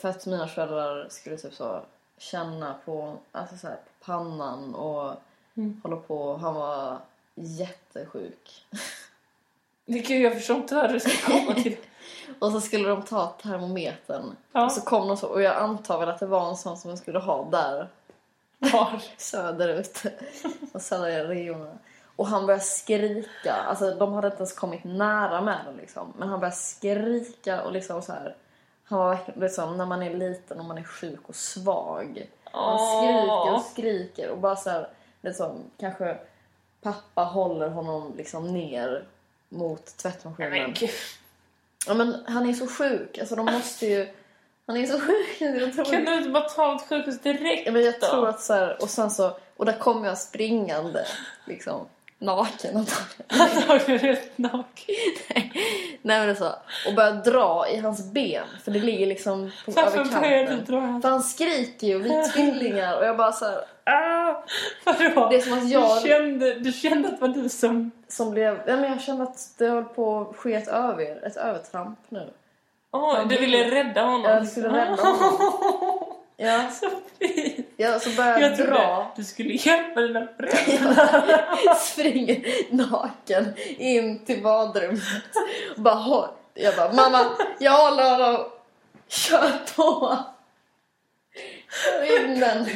För 0.00 0.08
att 0.08 0.26
mina 0.26 0.48
föräldrar 0.48 1.06
skulle 1.08 1.36
typ 1.36 1.54
så 1.54 1.82
känna 2.18 2.74
på, 2.84 3.16
alltså 3.32 3.56
så 3.56 3.66
här, 3.66 3.76
på 3.76 4.04
pannan 4.04 4.74
och 4.74 5.14
Mm. 5.54 5.80
hålla 5.82 5.96
på. 5.96 6.36
Han 6.36 6.54
var 6.54 6.98
jättesjuk. 7.34 8.66
Gud, 9.86 10.20
jag 10.22 10.34
förstår 10.34 10.56
inte 10.56 10.74
hur 10.74 10.88
du 10.88 11.00
ska 11.00 11.32
komma 11.32 11.54
till 11.54 11.76
Och 12.38 12.52
så 12.52 12.60
skulle 12.60 12.88
de 12.88 13.02
ta 13.02 13.26
termometern. 13.42 14.36
Ja. 14.52 14.64
Och 14.64 14.72
så 14.72 14.80
kom 14.80 15.08
de 15.08 15.16
så, 15.16 15.26
och 15.28 15.42
jag 15.42 15.56
antar 15.56 15.98
väl 16.00 16.08
att 16.08 16.18
det 16.20 16.26
var 16.26 16.48
en 16.50 16.56
sån 16.56 16.76
som 16.76 16.90
jag 16.90 16.98
skulle 16.98 17.18
ha 17.18 17.44
där 17.50 17.88
Var? 18.58 19.02
söderut. 19.16 20.02
Och 20.72 20.82
södra 20.82 21.28
regionerna. 21.28 21.78
Och 22.16 22.26
han 22.26 22.46
började 22.46 22.64
skrika. 22.64 23.54
Alltså 23.54 23.94
de 23.94 24.12
hade 24.12 24.26
inte 24.26 24.38
ens 24.38 24.52
kommit 24.52 24.84
nära 24.84 25.40
med 25.40 25.58
det 25.66 25.80
liksom. 25.80 26.12
Men 26.18 26.28
han 26.28 26.40
började 26.40 26.56
skrika 26.56 27.62
och 27.62 27.72
liksom 27.72 28.02
så 28.02 28.12
här. 28.12 28.36
Han 28.84 28.98
var 28.98 29.08
verkligen 29.08 29.40
liksom 29.40 29.78
när 29.78 29.86
man 29.86 30.02
är 30.02 30.14
liten 30.14 30.58
och 30.58 30.64
man 30.64 30.78
är 30.78 30.84
sjuk 30.84 31.20
och 31.28 31.36
svag. 31.36 32.26
Han 32.44 32.78
skriker 32.78 33.54
och 33.54 33.62
skriker 33.62 34.30
och 34.30 34.38
bara 34.38 34.56
så 34.56 34.70
här. 34.70 34.88
Liksom, 35.22 35.64
kanske 35.78 36.18
pappa 36.82 37.24
håller 37.24 37.68
honom 37.68 38.14
liksom 38.16 38.52
ner 38.52 39.04
mot 39.48 39.96
tvättmaskinen. 39.96 40.74
Ja 41.86 41.94
men 41.94 42.24
han 42.26 42.48
är 42.48 42.52
så 42.52 42.66
sjuk. 42.66 43.18
Alltså 43.18 43.36
de 43.36 43.46
måste 43.46 43.86
ju... 43.86 44.08
Han 44.66 44.76
är 44.76 44.86
så 44.86 45.00
sjuk. 45.00 45.36
Jag 45.40 45.74
tror, 45.74 45.84
Kan 45.84 46.04
du 46.04 46.16
inte 46.16 46.30
bara 46.30 46.48
ta 46.48 46.76
ett 46.76 46.88
sjukhus 46.88 47.20
direkt 47.20 47.66
ja, 47.66 47.72
men 47.72 47.84
jag 47.84 47.94
då? 48.00 48.06
tror 48.06 48.28
att 48.28 48.40
så 48.40 48.52
här, 48.54 48.82
och 48.82 48.90
sen 48.90 49.10
så... 49.10 49.36
Och 49.56 49.64
där 49.64 49.78
kommer 49.78 50.08
jag 50.08 50.18
springande 50.18 51.06
liksom. 51.44 51.86
Naken 52.22 52.76
antagligen. 53.28 53.98
Helt 54.00 54.38
naken. 54.38 54.94
Nej 56.02 56.18
men 56.18 56.26
det 56.26 56.32
är 56.32 56.34
så. 56.34 56.52
Och 56.88 56.94
börjar 56.96 57.12
dra 57.12 57.68
i 57.68 57.76
hans 57.78 58.12
ben. 58.12 58.44
För 58.64 58.70
det 58.70 58.78
ligger 58.78 59.06
liksom 59.06 59.52
på, 59.64 59.80
över 59.80 60.04
kanten. 60.04 60.66
För 61.02 61.08
han 61.08 61.22
skriker 61.22 61.86
ju 61.86 61.96
och 61.96 62.04
vi 62.06 62.24
tvillingar 62.34 62.96
och 62.98 63.04
jag 63.04 63.16
bara 63.16 63.32
så 63.32 63.44
här, 63.44 63.58
Ah! 63.84 64.42
Vadå? 64.84 65.28
Det 65.30 65.36
är 65.36 65.40
som 65.40 65.52
att 65.58 65.68
jag- 65.70 66.02
Du 66.02 66.08
kände, 66.08 66.54
du 66.54 66.72
kände 66.72 67.08
att 67.08 67.20
det 67.20 67.26
var 67.26 67.34
du 67.34 67.48
som... 67.48 67.90
som 68.08 68.30
blev, 68.30 68.60
ja, 68.66 68.76
men 68.76 68.90
jag 68.92 69.00
kände 69.02 69.22
att 69.22 69.54
det 69.58 69.66
höll 69.68 69.84
på 69.84 70.20
att 70.30 70.36
ske 70.36 70.54
ett, 70.54 70.68
över, 70.68 71.26
ett 71.26 71.36
övertramp 71.36 71.98
nu. 72.08 72.30
Åh, 72.92 73.16
Han 73.16 73.28
du 73.28 73.36
vill- 73.38 73.50
ville 73.50 73.70
rädda 73.70 74.02
honom. 74.02 74.22
Jag 74.30 74.48
skulle 74.48 74.68
rädda 74.68 74.94
honom. 75.02 76.02
Ja, 76.36 76.70
Så 76.80 76.90
fint. 77.18 77.66
ja 77.76 78.00
så 78.00 78.10
börjar 78.10 78.30
jag 78.40 78.50
Jag 78.50 78.56
trodde 78.56 78.72
dra, 78.72 79.12
du 79.16 79.24
skulle 79.24 79.52
hjälpa 79.54 80.00
dina 80.00 80.26
föräldrar. 80.36 81.74
springer 81.74 82.44
naken 82.74 83.54
in 83.78 84.24
till 84.24 84.42
badrummet 84.42 85.02
och 85.76 85.82
bara 85.82 85.94
håll. 85.94 86.28
Jag 86.54 86.76
bara, 86.76 86.92
mamma, 86.92 87.36
jag 87.58 87.72
håller 87.72 88.10
honom. 88.10 88.50
Kör 89.08 89.50
på. 89.76 90.18
Kör 91.84 92.24
in 92.24 92.40
den. 92.40 92.66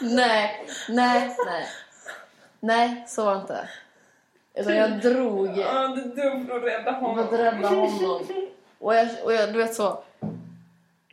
Nej, 0.00 0.66
nej, 0.88 1.36
nej. 1.46 1.66
Nej, 2.60 3.04
så 3.08 3.24
var 3.24 3.34
det 3.34 3.40
inte. 3.40 3.68
Utan 4.56 4.76
jag 4.76 5.00
drog 5.00 5.58
Ja, 5.58 5.88
du 5.88 6.02
dog 6.02 6.46
för 6.46 6.56
att 6.56 6.62
rädda 6.64 6.84
för 6.84 7.00
honom. 7.00 7.18
att 7.24 7.32
rädda 7.32 7.68
honom. 7.68 8.26
Och 8.78 8.94
jag, 8.94 9.08
och 9.24 9.32
jag, 9.32 9.52
du 9.52 9.58
vet 9.58 9.74
så. 9.74 10.02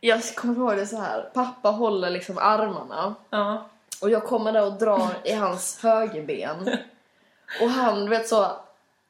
Jag 0.00 0.34
kommer 0.34 0.54
ihåg 0.56 0.76
det 0.76 0.86
så 0.86 0.96
här. 0.96 1.30
Pappa 1.34 1.70
håller 1.70 2.10
liksom 2.10 2.38
armarna. 2.38 3.14
Ja. 3.30 3.68
Och 4.02 4.10
jag 4.10 4.24
kommer 4.24 4.52
där 4.52 4.66
och 4.66 4.72
drar 4.72 5.08
i 5.24 5.32
hans 5.32 5.82
högerben. 5.82 6.76
Och 7.62 7.68
han, 7.68 8.00
du 8.04 8.10
vet 8.10 8.28
så. 8.28 8.46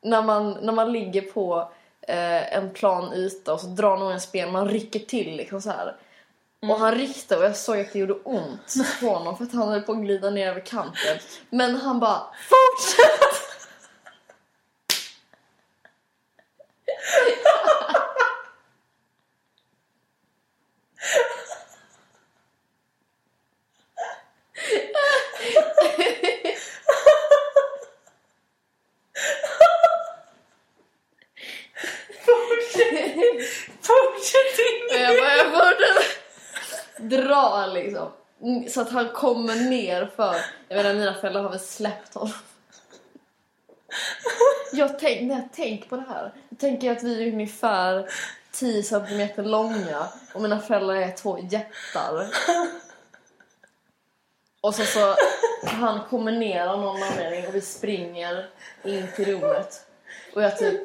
När 0.02 0.22
man, 0.22 0.50
när 0.62 0.72
man 0.72 0.92
ligger 0.92 1.20
på 1.22 1.68
eh, 2.08 2.54
en 2.56 2.70
plan 2.70 3.12
yta 3.12 3.52
och 3.54 3.60
så 3.60 3.66
drar 3.66 3.96
någon 3.96 4.08
ens 4.08 4.32
ben, 4.32 4.52
man 4.52 4.68
rycker 4.68 4.98
till 5.00 5.36
liksom 5.36 5.60
så 5.62 5.70
här. 5.70 5.96
Och 6.62 6.78
han 6.78 6.94
ryckte 6.94 7.36
och 7.36 7.44
jag 7.44 7.56
såg 7.56 7.80
att 7.80 7.92
det 7.92 7.98
gjorde 7.98 8.14
ont 8.14 8.74
på 9.00 9.06
honom 9.06 9.36
för 9.36 9.44
att 9.44 9.52
han 9.54 9.68
höll 9.68 9.82
på 9.82 9.92
att 9.92 9.98
glida 9.98 10.30
ner 10.30 10.48
över 10.50 10.60
kanten. 10.60 11.16
Men 11.50 11.74
han 11.76 12.00
bara! 12.00 12.20
Fortsätt 12.48 13.44
Och 34.88 34.94
in. 34.96 35.02
jag 35.02 35.16
bara, 35.18 35.36
jag 35.36 35.52
borde 35.52 37.24
dra 37.26 37.66
liksom. 37.66 38.12
Mm, 38.42 38.68
Så 38.68 38.80
att 38.80 38.83
han 38.94 39.08
kommer 39.08 39.54
ner 39.56 40.10
för, 40.16 40.36
jag 40.68 40.76
menar 40.76 40.94
mina 40.94 41.14
föräldrar 41.14 41.42
har 41.42 41.50
väl 41.50 41.60
släppt 41.60 42.14
honom. 42.14 42.32
Jag 44.72 44.98
tänk, 44.98 45.22
när 45.22 45.34
jag 45.34 45.52
tänker 45.52 45.88
på 45.88 45.96
det 45.96 46.04
här, 46.08 46.32
jag 46.48 46.58
tänker 46.58 46.92
att 46.92 47.02
vi 47.02 47.22
är 47.22 47.32
ungefär 47.32 48.10
10 48.52 48.82
centimeter 48.82 49.42
långa 49.42 50.06
och 50.34 50.42
mina 50.42 50.60
föräldrar 50.60 50.94
är 50.94 51.10
två 51.10 51.38
jättar. 51.38 52.26
Och 54.60 54.74
så 54.74 54.84
så, 54.84 55.16
han 55.66 56.00
kommer 56.10 56.32
ner 56.32 56.66
av 56.66 56.80
någon 56.80 57.02
anledning 57.02 57.46
och 57.46 57.54
vi 57.54 57.60
springer 57.60 58.46
in 58.84 59.06
till 59.16 59.24
rummet. 59.24 59.86
Och 60.34 60.42
jag 60.42 60.58
typ 60.58 60.80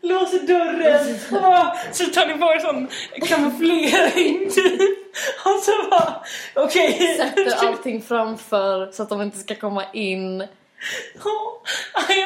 Låser 0.00 0.38
dörren. 0.46 1.18
Ah, 1.44 1.76
Så 1.92 2.04
tar 2.04 2.26
ni 2.26 2.34
på 2.34 2.52
er 2.52 2.58
sån 2.58 2.88
kamouflering 3.28 4.50
typ. 4.50 4.97
Och 5.44 5.62
så 5.62 5.90
bara, 5.90 6.22
okej. 6.54 7.16
sätter 7.16 7.66
allting 7.66 8.02
framför 8.02 8.92
så 8.92 9.02
att 9.02 9.08
de 9.08 9.22
inte 9.22 9.38
ska 9.38 9.54
komma 9.54 9.84
in. 9.92 10.46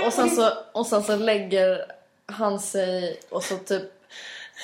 Och 0.07 0.13
sen 0.13 0.31
så, 0.31 0.53
och 0.73 0.87
sen 0.87 1.03
så 1.03 1.17
lägger 1.17 1.87
han 2.27 2.61
sig 2.61 3.21
och 3.31 3.43
så 3.43 3.57
typ 3.57 3.83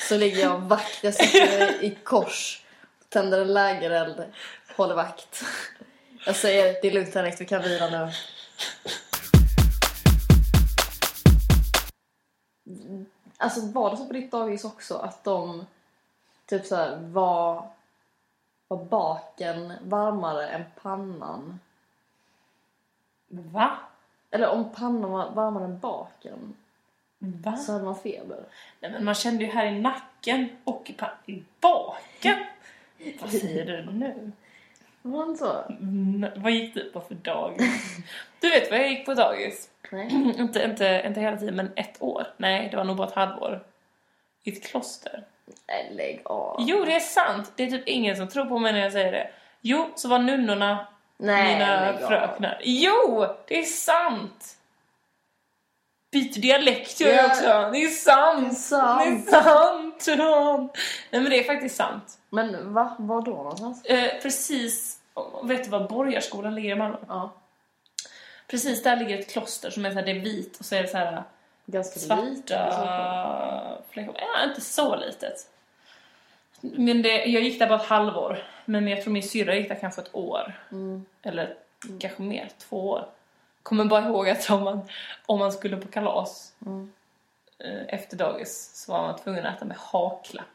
så 0.08 0.16
ligger 0.16 0.40
jag 0.42 0.58
vakt. 0.58 1.04
Jag 1.04 1.14
sitter 1.14 1.84
i 1.84 1.98
kors, 2.04 2.62
tänder 3.08 3.40
en 3.40 3.54
lägereld, 3.54 4.24
håller 4.76 4.94
vakt. 4.94 5.44
Jag 6.26 6.36
säger 6.36 6.64
det 6.82 6.88
är 6.88 6.92
lugnt 6.92 7.14
Henrik, 7.14 7.40
vi 7.40 7.44
kan 7.44 7.62
vila 7.62 7.90
nu. 7.90 8.12
Alltså 13.36 13.60
var 13.60 13.90
det 13.90 13.96
så 13.96 14.06
på 14.06 14.12
ditt 14.12 14.30
dagis 14.30 14.64
också 14.64 14.96
att 14.96 15.24
de 15.24 15.66
typ 16.46 16.66
så 16.66 16.76
här 16.76 16.96
var, 16.96 17.70
var 18.68 18.84
baken 18.84 19.72
varmare 19.82 20.48
än 20.48 20.64
pannan? 20.82 21.60
Va? 23.28 23.78
Eller 24.30 24.48
om 24.48 24.72
pannan 24.72 25.10
var 25.10 25.30
varmare 25.30 25.64
än 25.64 25.78
baken 25.78 26.56
Va? 27.18 27.56
så 27.56 27.72
hade 27.72 27.84
man 27.84 27.98
feber. 27.98 28.44
Nej, 28.80 28.90
men 28.90 29.04
man 29.04 29.14
kände 29.14 29.44
ju 29.44 29.50
här 29.50 29.66
i 29.66 29.80
nacken 29.80 30.48
och 30.64 30.90
i, 30.90 30.96
i 31.32 31.44
baken. 31.60 32.36
Vad 33.20 33.30
säger 33.30 33.66
du 33.66 33.92
nu? 33.92 34.32
Var 35.02 35.26
det 35.26 35.36
så? 35.36 35.62
Mm, 35.68 36.26
vad 36.36 36.52
gick 36.52 36.74
du 36.74 36.90
på 36.90 37.00
för 37.00 37.14
dag? 37.14 37.58
Du 38.40 38.50
vet 38.50 38.70
vad 38.70 38.80
jag 38.80 38.90
gick 38.90 39.06
på 39.06 39.14
dagis? 39.14 39.70
Nej. 39.90 40.34
inte, 40.38 40.62
inte, 40.62 41.02
inte 41.06 41.20
hela 41.20 41.36
tiden, 41.36 41.56
men 41.56 41.70
ett 41.76 42.02
år. 42.02 42.26
Nej, 42.36 42.68
det 42.70 42.76
var 42.76 42.84
nog 42.84 42.96
bara 42.96 43.08
ett 43.08 43.14
halvår. 43.14 43.64
I 44.42 44.52
ett 44.52 44.62
kloster. 44.62 45.24
Nej, 45.68 45.90
lägg 45.92 46.22
av. 46.24 46.56
Jo, 46.60 46.84
det 46.84 46.94
är 46.96 47.00
sant. 47.00 47.52
Det 47.56 47.62
är 47.62 47.70
typ 47.70 47.88
ingen 47.88 48.16
som 48.16 48.28
tror 48.28 48.44
på 48.44 48.58
mig 48.58 48.72
när 48.72 48.80
jag 48.80 48.92
säger 48.92 49.12
det. 49.12 49.30
Jo, 49.60 49.90
så 49.94 50.08
var 50.08 50.18
nunnorna 50.18 50.86
Nej, 51.18 51.52
mina 51.54 51.98
fröknar. 52.08 52.60
Jo, 52.64 53.26
det 53.48 53.58
är 53.58 53.62
sant! 53.62 54.54
Byter 56.12 56.40
dialekt 56.40 57.00
gör 57.00 57.08
Ja. 57.08 57.14
jag 57.16 57.26
också. 57.30 57.70
Det 57.72 57.82
är 57.84 57.88
sant! 57.88 58.48
Det 58.48 58.48
är 58.48 58.54
sant. 58.54 59.24
Det 59.24 59.36
är 59.36 59.42
sant! 59.42 60.02
sant. 60.02 60.76
Nej 61.10 61.20
men 61.22 61.30
det 61.30 61.38
är 61.38 61.44
faktiskt 61.44 61.76
sant. 61.76 62.18
Men 62.30 62.74
va? 62.74 62.96
Var 62.98 63.22
då 63.22 63.30
någonstans? 63.30 63.84
Eh, 63.84 64.22
precis, 64.22 64.98
vet 65.42 65.64
du 65.64 65.70
var 65.70 65.88
Borgarskolan 65.88 66.54
ligger 66.54 66.70
i 66.70 66.74
Malmö? 66.74 66.96
Ja. 67.08 67.32
Precis 68.46 68.82
där 68.82 68.96
ligger 68.96 69.18
ett 69.18 69.30
kloster 69.32 69.70
som 69.70 69.84
är 69.84 69.90
så 69.90 69.96
här, 69.96 70.04
det 70.04 70.10
är 70.10 70.20
vit 70.20 70.58
och 70.58 70.64
så 70.64 70.74
är 70.74 70.82
det 70.82 70.88
så 70.88 70.96
här 70.98 71.22
Ganska 71.70 72.00
svarta 72.00 73.78
fläckar. 73.90 74.14
Ja, 74.16 74.44
inte 74.48 74.60
så 74.60 74.96
litet. 74.96 75.46
Men 76.60 77.02
det, 77.02 77.24
jag 77.24 77.42
gick 77.42 77.58
där 77.58 77.68
bara 77.68 77.80
ett 77.80 77.86
halvår. 77.86 78.38
Men 78.64 78.88
jag 78.88 79.02
tror 79.02 79.12
min 79.12 79.22
syrra 79.22 79.54
gick 79.54 79.68
där 79.68 79.78
kanske 79.80 80.00
ett 80.00 80.14
år. 80.14 80.60
Mm. 80.72 81.04
Eller 81.22 81.54
kanske 82.00 82.22
mer, 82.22 82.48
två 82.58 82.90
år. 82.90 83.06
Kommer 83.62 83.84
bara 83.84 84.04
ihåg 84.06 84.28
att 84.28 84.50
om 84.50 84.64
man, 84.64 84.80
om 85.26 85.38
man 85.38 85.52
skulle 85.52 85.76
på 85.76 85.88
kalas 85.88 86.52
Mm. 86.66 86.92
eh, 87.58 87.94
efter 87.94 88.16
dagis 88.16 88.70
så 88.74 88.92
var 88.92 89.02
man 89.02 89.18
tvungen 89.18 89.46
att 89.46 89.56
äta 89.56 89.64
med 89.64 89.76
haklapp. 89.76 90.46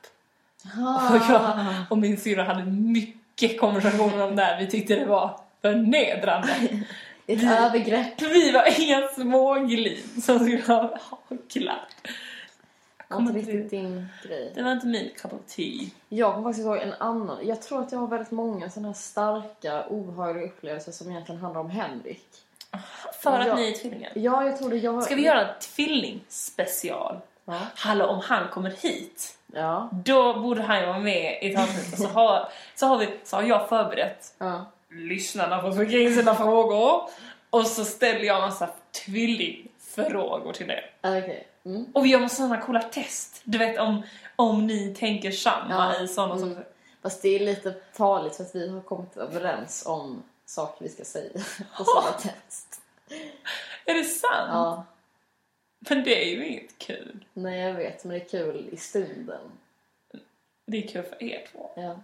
Ah. 0.77 1.15
Och, 1.15 1.21
jag, 1.29 1.65
och 1.89 1.97
min 1.97 2.17
syrra 2.17 2.43
hade 2.43 2.63
mycket 2.65 3.59
konversationer 3.59 4.23
om 4.23 4.35
det 4.35 4.43
här. 4.43 4.59
Vi 4.59 4.67
tyckte 4.67 4.95
det 4.95 5.05
var 5.05 5.39
förnedrande. 5.61 6.49
Ett 7.27 7.43
övergrepp. 7.43 8.21
Vi 8.21 8.51
var 8.51 8.81
inga 8.81 9.07
småglin 9.07 10.21
som 10.21 10.39
skulle 10.39 10.61
ha 10.61 10.97
haklapp. 11.29 11.79
Det 13.07 13.13
var 13.15 13.21
inte 13.21 13.33
riktigt 13.33 13.69
din 13.69 14.07
grej. 14.23 14.51
Det 14.55 14.63
var 14.63 14.71
inte 14.71 14.87
min 14.87 15.09
cup 15.17 15.33
of 15.33 15.41
tea. 15.47 15.81
Jag 16.09 16.33
kommer 16.33 16.49
faktiskt 16.49 16.65
ihåg 16.65 16.77
en 16.77 16.93
annan. 16.93 17.47
Jag 17.47 17.61
tror 17.61 17.81
att 17.81 17.91
jag 17.91 17.99
har 17.99 18.07
väldigt 18.07 18.31
många 18.31 18.69
sådana 18.69 18.87
här 18.87 18.95
starka, 18.95 19.83
obehagliga 19.85 20.45
upplevelser 20.45 20.91
som 20.91 21.11
egentligen 21.11 21.41
handlar 21.41 21.61
om 21.61 21.69
Henrik. 21.69 22.25
För 23.21 23.39
att 23.39 23.55
ni 23.57 23.71
är 23.71 23.75
tvillingar. 23.75 24.11
Ja, 24.15 24.43
jag 24.45 24.57
tror 24.57 24.69
det. 24.69 24.77
Jag... 24.77 25.03
Ska 25.03 25.15
vi 25.15 25.25
göra 25.25 25.47
en 25.47 25.59
tvillingspecial? 25.59 27.19
Ja. 27.45 27.59
Hallå, 27.75 28.05
om 28.05 28.19
han 28.23 28.47
kommer 28.47 28.69
hit, 28.69 29.37
Ja. 29.55 29.89
då 29.91 30.39
borde 30.39 30.61
han 30.61 30.79
ju 30.79 30.85
vara 30.85 30.99
med 30.99 31.39
i 31.41 31.53
ett 31.53 31.59
avsnitt. 31.59 31.93
Och 31.93 31.99
så 31.99 32.07
har, 32.07 32.49
så, 32.75 32.85
har 32.87 32.97
vi, 32.97 33.19
så 33.23 33.35
har 33.35 33.43
jag 33.43 33.69
förberett 33.69 34.33
ja. 34.37 34.65
Lyssnarna 34.95 35.61
får 35.61 35.71
skicka 35.71 35.97
in 35.97 36.15
sina 36.15 36.35
frågor. 36.35 37.09
Och 37.49 37.67
så 37.67 37.85
ställer 37.85 38.23
jag 38.23 38.41
massa 38.41 38.69
tvillingfrågor 39.05 40.53
till 40.53 40.69
er. 40.69 40.91
Ah, 41.01 41.17
Okej. 41.17 41.47
Mm. 41.65 41.85
Och 41.93 42.05
vi 42.05 42.09
gör 42.09 42.19
massa 42.19 42.35
sådana 42.35 42.61
coola 42.61 42.81
test. 42.81 43.41
Du 43.43 43.57
vet 43.57 43.79
om, 43.79 44.03
om 44.35 44.67
ni 44.67 44.95
tänker 44.95 45.31
samma 45.31 45.95
Ja, 45.97 46.03
i 46.03 46.07
sådana 46.07 46.35
mm. 46.35 46.53
som... 46.53 46.63
Fast 47.01 47.21
det 47.21 47.29
är 47.29 47.39
lite 47.39 47.75
farligt 47.93 48.35
för 48.35 48.43
att 48.43 48.55
vi 48.55 48.69
har 48.69 48.81
kommit 48.81 49.17
överens 49.17 49.83
om 49.85 50.23
saker 50.45 50.85
vi 50.85 50.91
ska 50.91 51.03
säga 51.03 51.31
på 51.77 51.83
sådana 51.83 52.11
test. 52.11 52.81
Är 53.85 53.93
det 53.93 54.03
sant? 54.03 54.49
Ja. 54.49 54.85
Men 55.79 56.03
det 56.03 56.23
är 56.23 56.35
ju 56.35 56.47
inget 56.47 56.77
kul. 56.77 57.25
Nej, 57.33 57.59
jag 57.59 57.73
vet, 57.73 58.03
men 58.03 58.19
det 58.19 58.25
är 58.25 58.29
kul 58.29 58.69
i 58.71 58.77
stunden. 58.77 59.51
Det 60.65 60.77
är 60.77 60.87
kul 60.87 61.03
för 61.03 61.23
er 61.23 61.47
två. 61.51 61.71
Ja. 61.75 61.99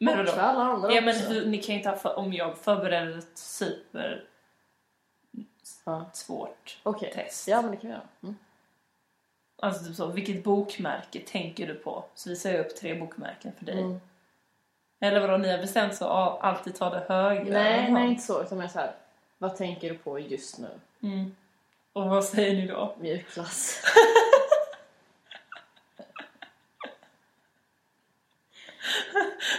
Men 0.00 0.16
vadå? 0.18 0.32
alla 0.32 0.64
andra 0.64 0.92
Ja 0.92 1.00
men 1.00 1.16
också. 1.16 1.28
hur, 1.28 1.46
ni 1.46 1.58
kan 1.58 1.72
ju 1.74 1.78
inte 1.78 1.90
ha 1.90 1.96
för, 1.96 2.18
om 2.18 2.32
jag 2.32 2.58
förbereder 2.58 3.18
ett 3.18 3.38
super 3.38 4.24
Ja. 5.84 6.04
svårt 6.12 6.78
Okej. 6.82 7.12
test. 7.14 7.48
Ja, 7.48 7.62
men 7.62 7.70
det 7.70 7.76
kan 7.76 7.88
vi 7.90 7.94
göra. 7.94 8.02
Mm. 8.22 8.36
Alltså 9.62 9.84
typ 9.84 9.96
så, 9.96 10.06
vilket 10.06 10.44
bokmärke 10.44 11.20
tänker 11.26 11.66
du 11.66 11.74
på? 11.74 12.04
Så 12.14 12.28
visar 12.30 12.50
jag 12.50 12.60
upp 12.66 12.76
tre 12.76 12.94
bokmärken 12.94 13.52
för 13.58 13.64
dig. 13.64 13.80
Mm. 13.80 14.00
Eller 15.00 15.20
vadå, 15.20 15.36
ni 15.36 15.50
har 15.50 15.58
bestämt 15.58 15.94
så 15.94 16.04
att 16.04 16.40
alltid 16.40 16.74
ta 16.74 16.90
det 16.90 17.04
högra? 17.08 17.44
Nej, 17.52 17.80
Jaha. 17.80 17.88
nej, 17.98 18.08
inte 18.08 18.22
så. 18.22 18.42
Utan 18.42 18.58
mer 18.58 18.68
så 18.68 18.78
här. 18.78 18.92
Vad 19.38 19.56
tänker 19.56 19.88
du 19.88 19.98
på 19.98 20.18
just 20.18 20.58
nu? 20.58 20.68
Mm. 21.02 21.36
Och 21.92 22.08
vad 22.08 22.24
säger 22.24 22.54
ni 22.54 22.66
då? 22.66 22.94
Mjukglass. 23.00 23.82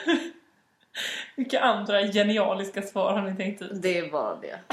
Vilka 1.35 1.59
andra 1.59 2.01
genialiska 2.01 2.81
svar 2.81 3.13
har 3.13 3.29
ni 3.29 3.35
tänkt 3.35 3.61
ut? 3.61 3.81
Det 3.81 3.97
är 3.97 4.11
bara 4.11 4.35
det. 4.35 4.59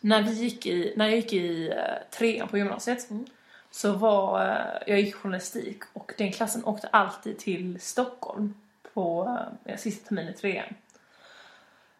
När, 0.00 0.22
vi 0.22 0.32
gick 0.32 0.66
i, 0.66 0.94
när 0.96 1.04
jag 1.04 1.14
gick 1.14 1.32
i 1.32 1.70
uh, 1.70 1.76
trean 2.10 2.48
på 2.48 2.58
gymnasiet 2.58 3.10
Mm. 3.10 3.26
så 3.70 3.92
var 3.92 4.48
eh, 4.48 4.82
jag 4.86 5.00
gick 5.00 5.14
journalistik 5.14 5.82
och 5.92 6.12
den 6.18 6.32
klassen 6.32 6.64
åkte 6.64 6.88
alltid 6.88 7.38
till 7.38 7.80
Stockholm 7.80 8.54
på 8.94 9.24
uh, 9.68 9.76
sista 9.76 10.08
terminen 10.08 10.34
i 10.34 10.36
trean. 10.36 10.74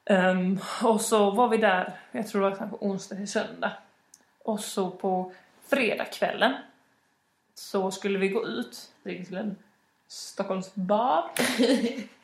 Ehm, 0.04 0.60
och 0.82 1.00
så 1.00 1.30
var 1.30 1.48
vi 1.48 1.56
där, 1.56 1.92
jag 2.12 2.28
tror 2.28 2.42
det 2.42 2.50
var 2.50 2.56
kanske 2.56 2.76
onsdag 2.80 3.16
till 3.16 3.28
söndag. 3.28 3.72
Och 4.42 4.60
så 4.60 4.90
på 4.90 5.32
fredagskvällen 5.68 6.52
så 7.54 7.90
skulle 7.90 8.18
vi 8.18 8.28
gå 8.28 8.46
ut, 8.46 8.90
till 9.02 9.36
en 9.36 9.56
Stockholms 10.08 10.74
bar. 10.74 11.30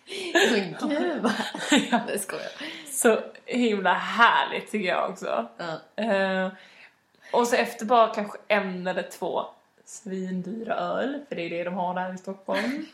Men 0.53 0.91
gud 0.91 1.23
vad... 1.23 1.33
Ja. 1.91 2.01
Nej, 2.07 2.19
skojar. 2.19 2.51
Så 2.91 3.21
himla 3.45 3.95
härligt 3.95 4.71
tycker 4.71 4.89
jag 4.89 5.11
också. 5.11 5.49
Eh, 5.97 6.49
och 7.33 7.47
så 7.47 7.57
efter 7.57 7.87
bara 7.87 8.15
kanske 8.15 8.39
en 8.49 8.87
eller 8.87 9.03
två 9.03 9.45
svindyra 9.85 10.75
öl, 10.75 11.21
för 11.29 11.37
det 11.37 11.43
är 11.43 11.51
det 11.51 11.65
de 11.65 11.75
har 11.75 11.95
där 11.95 12.15
i 12.15 12.19
Stockholm. 12.19 12.87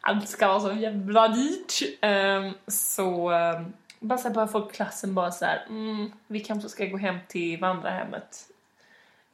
Allt 0.00 0.28
ska 0.28 0.48
vara 0.48 0.60
så 0.60 0.72
jävla 0.72 1.28
dyrt. 1.28 1.98
Eh, 2.00 2.50
så 2.66 3.32
eh, 3.32 3.62
bara 4.00 4.18
så 4.18 4.28
här 4.28 4.34
börjar 4.34 4.48
folk 4.48 4.72
klassen 4.74 5.14
bara 5.14 5.30
så 5.30 5.44
här, 5.44 5.66
mm, 5.68 6.12
vi 6.26 6.40
kanske 6.40 6.68
ska 6.68 6.86
gå 6.86 6.96
hem 6.96 7.18
till 7.28 7.60
vandrarhemmet. 7.60 8.51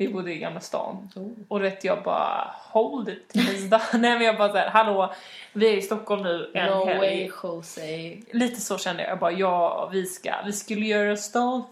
Vi 0.01 0.09
bodde 0.09 0.33
i 0.33 0.39
Gamla 0.39 0.61
stan. 0.61 1.11
Oh. 1.17 1.29
Och 1.49 1.63
vet 1.65 1.85
jag 1.85 2.03
bara, 2.03 2.55
hold 2.57 3.09
it. 3.09 3.33
Nej 3.93 4.01
men 4.01 4.21
jag 4.23 4.37
bara 4.39 4.53
såhär, 4.53 4.71
hallå, 4.71 5.15
vi 5.53 5.73
är 5.73 5.77
i 5.77 5.83
Stockholm 5.83 6.23
nu 6.23 6.51
en 6.55 6.67
No 6.67 6.85
helg. 6.87 6.99
way, 6.99 7.31
Jose. 7.43 8.17
Lite 8.33 8.61
så 8.61 8.79
kände 8.79 9.03
jag. 9.03 9.11
Jag 9.13 9.19
bara, 9.19 9.33
ja, 9.33 9.89
vi 9.93 10.07
ska, 10.07 10.35
vi 10.47 10.53
skulle 10.53 10.87
göra 10.87 11.17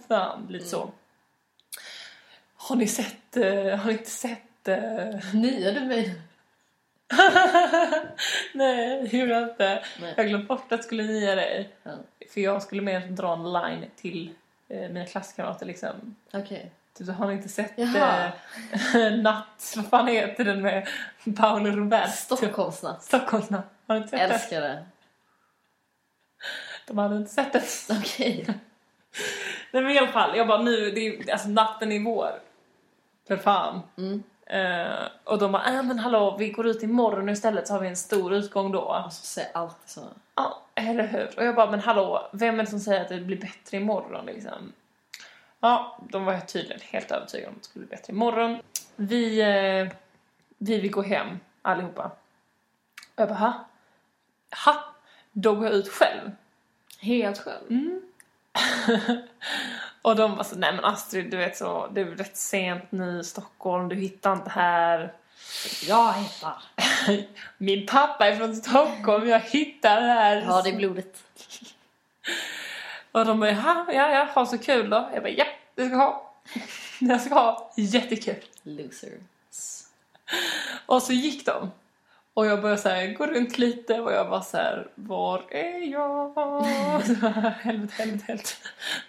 fun. 0.09 0.47
Lite 0.49 0.65
så. 0.67 0.91
Har 2.57 2.77
ni 2.77 2.87
sett, 2.87 3.37
eh, 3.37 3.77
har 3.79 3.87
ni 3.87 3.93
inte 3.93 4.11
sett... 4.11 4.69
eh, 4.69 5.35
Nya 5.35 5.73
du 5.73 5.81
mig? 5.81 6.15
Nej, 8.55 9.17
gjorde 9.17 9.33
jag 9.33 9.43
inte. 9.43 9.85
Nej. 10.01 10.15
Jag 10.17 10.29
glömde 10.29 10.47
bort 10.47 10.61
att 10.65 10.71
jag 10.71 10.85
skulle 10.85 11.03
nia 11.03 11.35
dig. 11.35 11.69
Ja. 11.83 11.91
För 12.35 12.41
jag 12.41 12.63
skulle 12.63 12.83
mer 12.83 13.01
dra 13.01 13.33
en 13.33 13.53
line 13.53 13.91
till 13.97 14.31
eh, 14.69 14.89
mina 14.91 15.07
klasskamrater 15.07 15.67
liksom. 15.67 16.17
Okej. 16.33 16.71
Typ 16.99 17.07
så 17.07 17.13
har 17.13 17.27
ni 17.27 17.33
inte 17.33 17.49
sett 17.49 17.73
Jaha. 17.77 18.33
eh, 18.95 19.13
Natt, 19.23 19.75
vad 19.77 19.87
fan 19.87 20.07
heter 20.07 20.45
den 20.45 20.63
med 20.63 20.89
Paolo 21.37 21.71
Roberto? 21.71 22.37
Stockholmsnatt. 22.37 23.03
Stockholmsnatt. 23.03 23.65
Har 23.87 23.95
ni 23.95 24.01
inte 24.01 24.11
sett? 24.19 24.31
Älskar 24.31 24.61
det. 24.61 24.85
De 26.87 26.99
hade 26.99 27.17
inte 27.17 27.31
sett 27.31 27.53
den. 27.53 27.63
Okej. 27.99 28.45
Nej 29.73 29.83
men 29.83 29.91
i 29.91 29.99
alla 29.99 30.09
fall, 30.09 30.37
jag 30.37 30.49
bara 30.49 30.63
nu, 30.63 30.91
det 30.91 31.07
är 31.07 31.33
alltså 31.33 31.49
natten 31.49 31.93
i 31.93 32.05
vår. 32.05 32.31
För 33.29 33.37
fan. 33.37 33.83
Mm. 33.99 34.23
Eh, 34.47 35.09
och 35.25 35.39
de 35.39 35.53
bara, 35.53 35.65
äh, 35.65 35.83
men 35.83 35.99
hallå, 35.99 36.37
vi 36.39 36.51
går 36.51 36.67
ut 36.67 36.83
imorgon 36.83 37.29
istället 37.29 37.67
så 37.67 37.75
har 37.75 37.81
vi 37.81 37.89
en 37.89 37.97
stor 37.97 38.35
utgång 38.35 38.73
då. 38.73 38.89
Alltså, 38.89 39.27
säger 39.27 39.51
alltid 39.55 39.91
så. 39.91 40.01
Ja, 40.35 40.63
eller 40.75 41.07
hur? 41.07 41.39
Och 41.39 41.45
jag 41.45 41.55
bara, 41.55 41.71
men 41.71 41.81
hallå, 41.81 42.29
vem 42.33 42.61
är 42.61 42.65
det 42.65 42.71
som 42.71 42.81
säger 42.81 43.01
att 43.03 43.09
det 43.09 43.21
blir 43.21 43.41
bättre 43.41 43.77
imorgon 43.77 44.27
liksom? 44.27 44.73
Ja, 45.67 45.99
de 46.11 46.25
var 46.25 46.41
tydligen 46.41 46.81
helt 46.83 47.11
övertygade 47.11 47.49
om 47.49 47.55
att 47.55 47.63
det 47.63 47.69
skulle 47.69 47.87
bli 47.87 47.97
bättre 47.97 48.13
imorgon. 48.13 48.59
Vi, 48.97 49.41
eh, 49.41 49.97
vi 50.59 50.81
vill 50.81 50.91
gå 50.91 51.03
hem 51.03 51.41
allihopa. 51.63 52.05
Och 53.15 53.21
jag 53.21 53.29
bara, 53.29 53.39
ha? 53.39 53.67
Ha? 54.65 54.95
Då 55.33 55.55
går 55.55 55.65
jag 55.65 55.75
ut 55.75 55.89
själv. 55.89 56.31
Helt 57.01 57.39
själv. 57.39 57.71
Mm. 57.71 58.03
och 60.03 60.17
de 60.17 60.37
var 60.37 60.45
så, 60.45 60.57
nej 60.57 60.73
men 60.73 60.85
Astrid, 60.85 61.31
du 61.31 61.37
vet 61.37 61.57
så, 61.57 61.87
det 61.87 62.01
är 62.01 62.05
rätt 62.05 62.37
sent 62.37 62.93
nu 62.93 63.21
i 63.21 63.25
Stockholm, 63.25 63.89
du 63.89 63.97
hittar 63.97 64.33
inte 64.33 64.51
här. 64.51 65.13
Jag 65.89 66.13
hittar. 66.13 66.63
Min 67.59 67.87
pappa 67.87 68.29
är 68.29 68.37
från 68.37 68.57
Stockholm, 68.57 69.29
jag 69.29 69.41
hittar 69.41 70.01
här. 70.01 70.45
Ja, 70.47 70.63
det 70.63 70.71
är 70.71 70.77
blodigt. 70.77 71.25
Och 73.17 73.27
de 73.27 73.41
bara, 73.41 73.51
ja, 73.51 73.87
ja, 73.93 74.11
ja, 74.11 74.25
ha 74.35 74.47
så 74.47 74.59
kul 74.59 74.91
då. 74.91 75.11
Jag 75.15 75.23
bara, 75.23 75.33
ja, 75.33 75.45
det 75.75 75.85
ska 75.87 75.95
jag 75.95 75.99
ha. 75.99 76.33
Jag 77.01 77.21
ska 77.21 77.35
ha 77.35 77.73
jättekul. 77.77 78.45
Loser. 78.63 79.13
Och 80.87 81.03
så 81.03 81.13
gick 81.13 81.47
de. 81.47 81.71
Och 82.35 82.47
jag 82.47 82.63
började 82.63 82.83
så 82.83 82.89
här, 82.89 83.07
gå 83.15 83.27
runt 83.27 83.59
lite 83.59 84.01
och 84.01 84.13
jag 84.13 84.25
var 84.25 84.41
så 84.41 84.57
här, 84.57 84.89
var 84.95 85.45
är 85.51 85.93
jag? 85.93 86.35
helvete, 87.61 87.95
helvete, 87.99 88.25
helvete. 88.27 88.49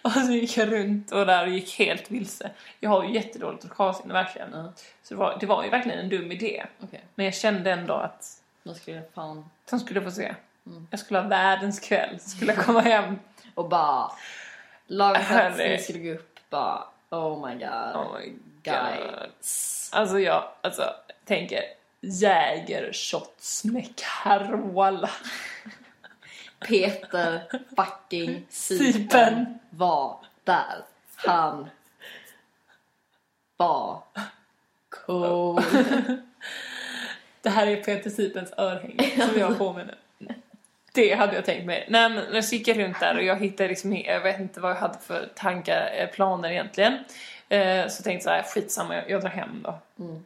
Och 0.02 0.12
så 0.12 0.32
gick 0.32 0.56
jag 0.56 0.72
runt 0.72 1.12
och 1.12 1.26
där 1.26 1.46
och 1.46 1.52
gick 1.52 1.78
helt 1.78 2.10
vilse. 2.10 2.50
Jag 2.80 2.90
har 2.90 3.04
ju 3.04 3.14
jättedåligt 3.14 3.64
lokalsinne 3.64 4.14
verkligen. 4.14 4.48
Ja, 4.52 4.72
Så 5.02 5.14
det 5.14 5.20
var, 5.20 5.36
det 5.40 5.46
var 5.46 5.64
ju 5.64 5.70
verkligen 5.70 5.98
en 5.98 6.08
dum 6.08 6.32
idé. 6.32 6.66
okej. 6.80 7.04
Men 7.14 7.24
jag 7.24 7.34
kände 7.34 7.72
ändå 7.72 7.94
att 7.94 8.26
Nu 8.62 8.74
skulle 8.74 9.02
fan... 9.14 9.50
de 9.70 9.80
skulle 9.80 10.02
få 10.02 10.10
se. 10.10 10.34
Mm. 10.66 10.86
Jag 10.90 11.00
skulle 11.00 11.20
ha 11.20 11.28
världens 11.28 11.80
kväll. 11.80 12.20
Skulle 12.20 12.52
jag 12.52 12.64
komma 12.64 12.80
hem. 12.80 13.18
Och 13.58 13.68
bara... 13.68 14.12
Ni 15.56 15.78
skulle 15.78 15.98
gå 15.98 16.10
upp 16.10 16.38
bara... 16.50 16.84
Oh 17.10 17.48
my 17.48 17.54
god. 17.54 17.96
Oh 17.96 18.18
my 18.18 18.32
god. 18.64 19.30
Alltså 19.92 20.20
jag 20.20 20.44
alltså, 20.60 20.94
tänker 21.24 21.62
Jägershots 22.00 23.64
med 23.64 23.88
Carola. 23.96 25.10
Peter 26.68 27.42
fucking. 27.76 28.46
Sipen 28.48 29.58
var 29.70 30.20
där. 30.44 30.84
Han 31.16 31.68
var 33.56 34.02
cool. 35.06 35.62
Det 37.42 37.50
här 37.50 37.66
är 37.66 37.82
Peter 37.82 38.10
Sipens 38.10 38.52
örhänge 38.56 39.28
som 39.28 39.40
jag 39.40 39.46
har 39.46 39.54
på 39.54 39.72
mig 39.72 39.86
nu. 39.86 39.94
Det 40.92 41.14
hade 41.14 41.34
jag 41.34 41.44
tänkt 41.44 41.66
mig. 41.66 41.86
Nej 41.88 42.10
men 42.10 42.42
så 42.42 42.54
gick 42.54 42.68
jag 42.68 42.78
runt 42.78 43.00
där 43.00 43.16
och 43.16 43.22
jag 43.22 43.36
hittade 43.36 43.68
liksom, 43.68 43.96
jag 43.96 44.20
vet 44.20 44.40
inte 44.40 44.60
vad 44.60 44.70
jag 44.70 44.76
hade 44.76 44.98
för 44.98 45.28
tankar, 45.34 45.90
eh, 45.94 46.06
planer 46.08 46.50
egentligen. 46.50 46.98
Eh, 47.48 47.88
Så 47.88 48.02
tänkte 48.02 48.10
jag 48.12 48.22
så 48.22 48.30
här, 48.30 48.42
skitsamma, 48.42 48.94
jag, 48.94 49.10
jag 49.10 49.20
drar 49.20 49.28
hem 49.30 49.62
då. 49.64 49.78
Mm. 50.04 50.24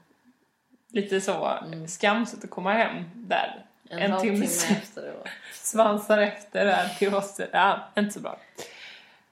Lite 0.89 1.21
så 1.21 1.59
skamset 1.89 2.45
att 2.45 2.51
komma 2.51 2.73
hem 2.73 3.05
där. 3.15 3.65
En, 3.91 3.99
En 3.99 4.11
halvtimme 4.13 4.47
timme 4.47 4.77
efter 4.83 5.03
det 5.03 5.13
var. 5.13 5.31
svansar 5.53 6.19
efter 6.19 6.65
där 6.67 6.89
till 6.99 7.15
oss. 7.15 7.41
Ja, 7.53 7.89
inte 7.99 8.13
så 8.13 8.21
bra. 8.21 8.37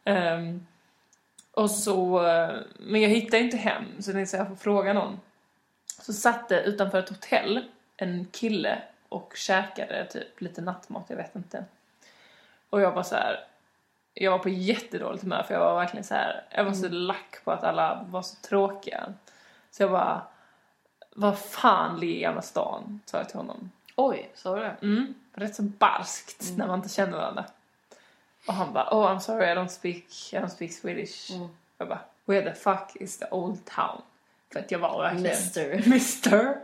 Ehm, 0.04 0.66
och 1.52 1.70
så, 1.70 2.26
eh, 2.26 2.50
men 2.78 3.00
jag 3.00 3.08
hittade 3.08 3.38
inte 3.42 3.56
hem 3.56 3.84
så 3.98 4.10
jag 4.10 4.14
tänkte 4.16 4.36
jag 4.36 4.48
får 4.48 4.56
fråga 4.56 4.92
någon. 4.92 5.20
Så 6.02 6.12
satt 6.12 6.48
det 6.48 6.62
utanför 6.62 6.98
ett 6.98 7.08
hotell 7.08 7.64
en 7.96 8.26
kille 8.32 8.78
och 9.10 9.32
käkade 9.36 10.06
typ 10.06 10.40
lite 10.40 10.60
nattmat, 10.60 11.04
jag 11.08 11.16
vet 11.16 11.36
inte. 11.36 11.64
Och 12.70 12.80
jag 12.80 12.92
var 12.92 13.02
så 13.02 13.14
här. 13.14 13.44
Jag 14.14 14.30
var 14.30 14.38
på 14.38 14.48
jättedåligt 14.48 15.22
humör 15.22 15.42
för 15.42 15.54
jag 15.54 15.60
var 15.60 15.74
verkligen 15.74 16.04
så 16.04 16.14
här. 16.14 16.44
Jag 16.50 16.64
var 16.64 16.72
så 16.72 16.88
lack 16.88 17.44
på 17.44 17.52
att 17.52 17.64
alla 17.64 18.06
var 18.08 18.22
så 18.22 18.36
tråkiga. 18.36 19.14
Så 19.70 19.82
jag 19.82 19.90
bara, 19.90 20.22
vad 21.14 21.38
fan 21.38 22.00
ligger 22.00 22.14
i 22.14 22.20
Gamla 22.20 22.42
stan? 22.42 23.00
Sa 23.06 23.18
jag 23.18 23.28
till 23.28 23.38
honom. 23.38 23.70
Oj, 23.96 24.30
sa 24.34 24.54
du 24.54 24.60
det? 24.60 24.76
Mm, 24.82 25.14
rätt 25.32 25.54
så 25.54 25.62
barskt 25.62 26.52
när 26.56 26.66
man 26.66 26.78
inte 26.78 26.88
känner 26.88 27.16
varandra. 27.16 27.44
Och 28.46 28.54
han 28.54 28.72
bara, 28.72 28.88
oh 28.90 29.10
I'm 29.10 29.18
sorry 29.18 29.46
I 29.46 29.54
don't 29.54 29.68
speak, 29.68 30.04
I 30.32 30.36
don't 30.36 30.48
speak 30.48 30.72
Swedish. 30.72 31.30
Mm. 31.30 31.48
Jag 31.78 31.88
bara, 31.88 32.00
where 32.24 32.52
the 32.52 32.60
fuck 32.60 32.96
is 32.96 33.18
the 33.18 33.26
old 33.30 33.64
town? 33.64 34.02
För 34.52 34.60
att 34.60 34.70
jag 34.70 34.78
var 34.78 35.02
verkligen... 35.02 35.36
Mister. 35.36 35.82
Mister. 35.86 36.60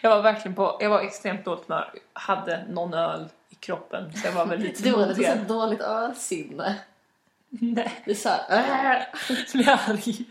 Jag 0.00 0.10
var 0.10 0.22
verkligen 0.22 0.54
på, 0.54 0.76
jag 0.80 0.90
var 0.90 1.00
extremt 1.00 1.44
dåligt 1.44 1.64
humör. 1.68 1.92
Hade 2.12 2.64
någon 2.68 2.94
öl 2.94 3.28
i 3.50 3.54
kroppen 3.54 4.12
så 4.12 4.26
jag 4.26 4.32
var 4.32 4.46
väl 4.46 4.58
lite 4.60 4.82
Du 4.90 4.90
modigare. 4.92 5.38
så 5.48 5.54
dåligt 5.54 5.80
ölsinne. 5.80 6.76
Nej, 7.48 8.02
Det 8.04 8.10
är 8.10 8.14
såhär... 8.14 8.96
Äh. 8.98 9.52
blir 9.52 9.68
arg. 9.68 10.24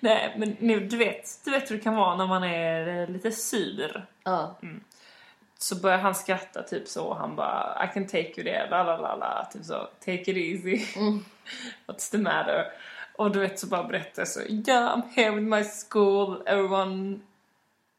Nej, 0.00 0.34
men 0.36 0.56
nu, 0.60 0.80
du 0.80 0.96
vet, 0.96 1.40
du 1.44 1.50
vet 1.50 1.70
hur 1.70 1.76
det 1.76 1.82
kan 1.82 1.94
vara 1.94 2.16
när 2.16 2.26
man 2.26 2.44
är 2.44 3.02
eh, 3.02 3.08
lite 3.08 3.32
sur. 3.32 4.06
Ja. 4.24 4.56
så 5.58 5.76
börjar 5.76 5.98
han 5.98 6.14
skratta 6.14 6.62
typ 6.62 6.88
så. 6.88 7.14
Han 7.14 7.36
bara 7.36 7.84
I 7.84 7.94
can 7.94 8.06
take 8.06 8.32
you 8.36 8.44
there, 8.44 8.68
la 8.70 8.82
la 8.82 8.96
la 8.96 9.16
la. 9.16 9.48
Typ 9.52 9.64
så, 9.64 9.88
take 10.04 10.30
it 10.30 10.36
easy. 10.36 11.00
Mm. 11.00 11.24
What's 11.86 12.10
the 12.10 12.18
matter? 12.18 12.66
Och 13.16 13.30
du 13.30 13.38
vet 13.40 13.58
så 13.58 13.66
bara 13.66 13.84
berättar 13.84 14.22
jag 14.22 14.28
så, 14.28 14.40
yeah 14.40 14.96
I'm 14.96 15.02
here 15.14 15.30
with 15.30 15.46
my 15.46 15.64
school, 15.64 16.42
everyone... 16.46 17.20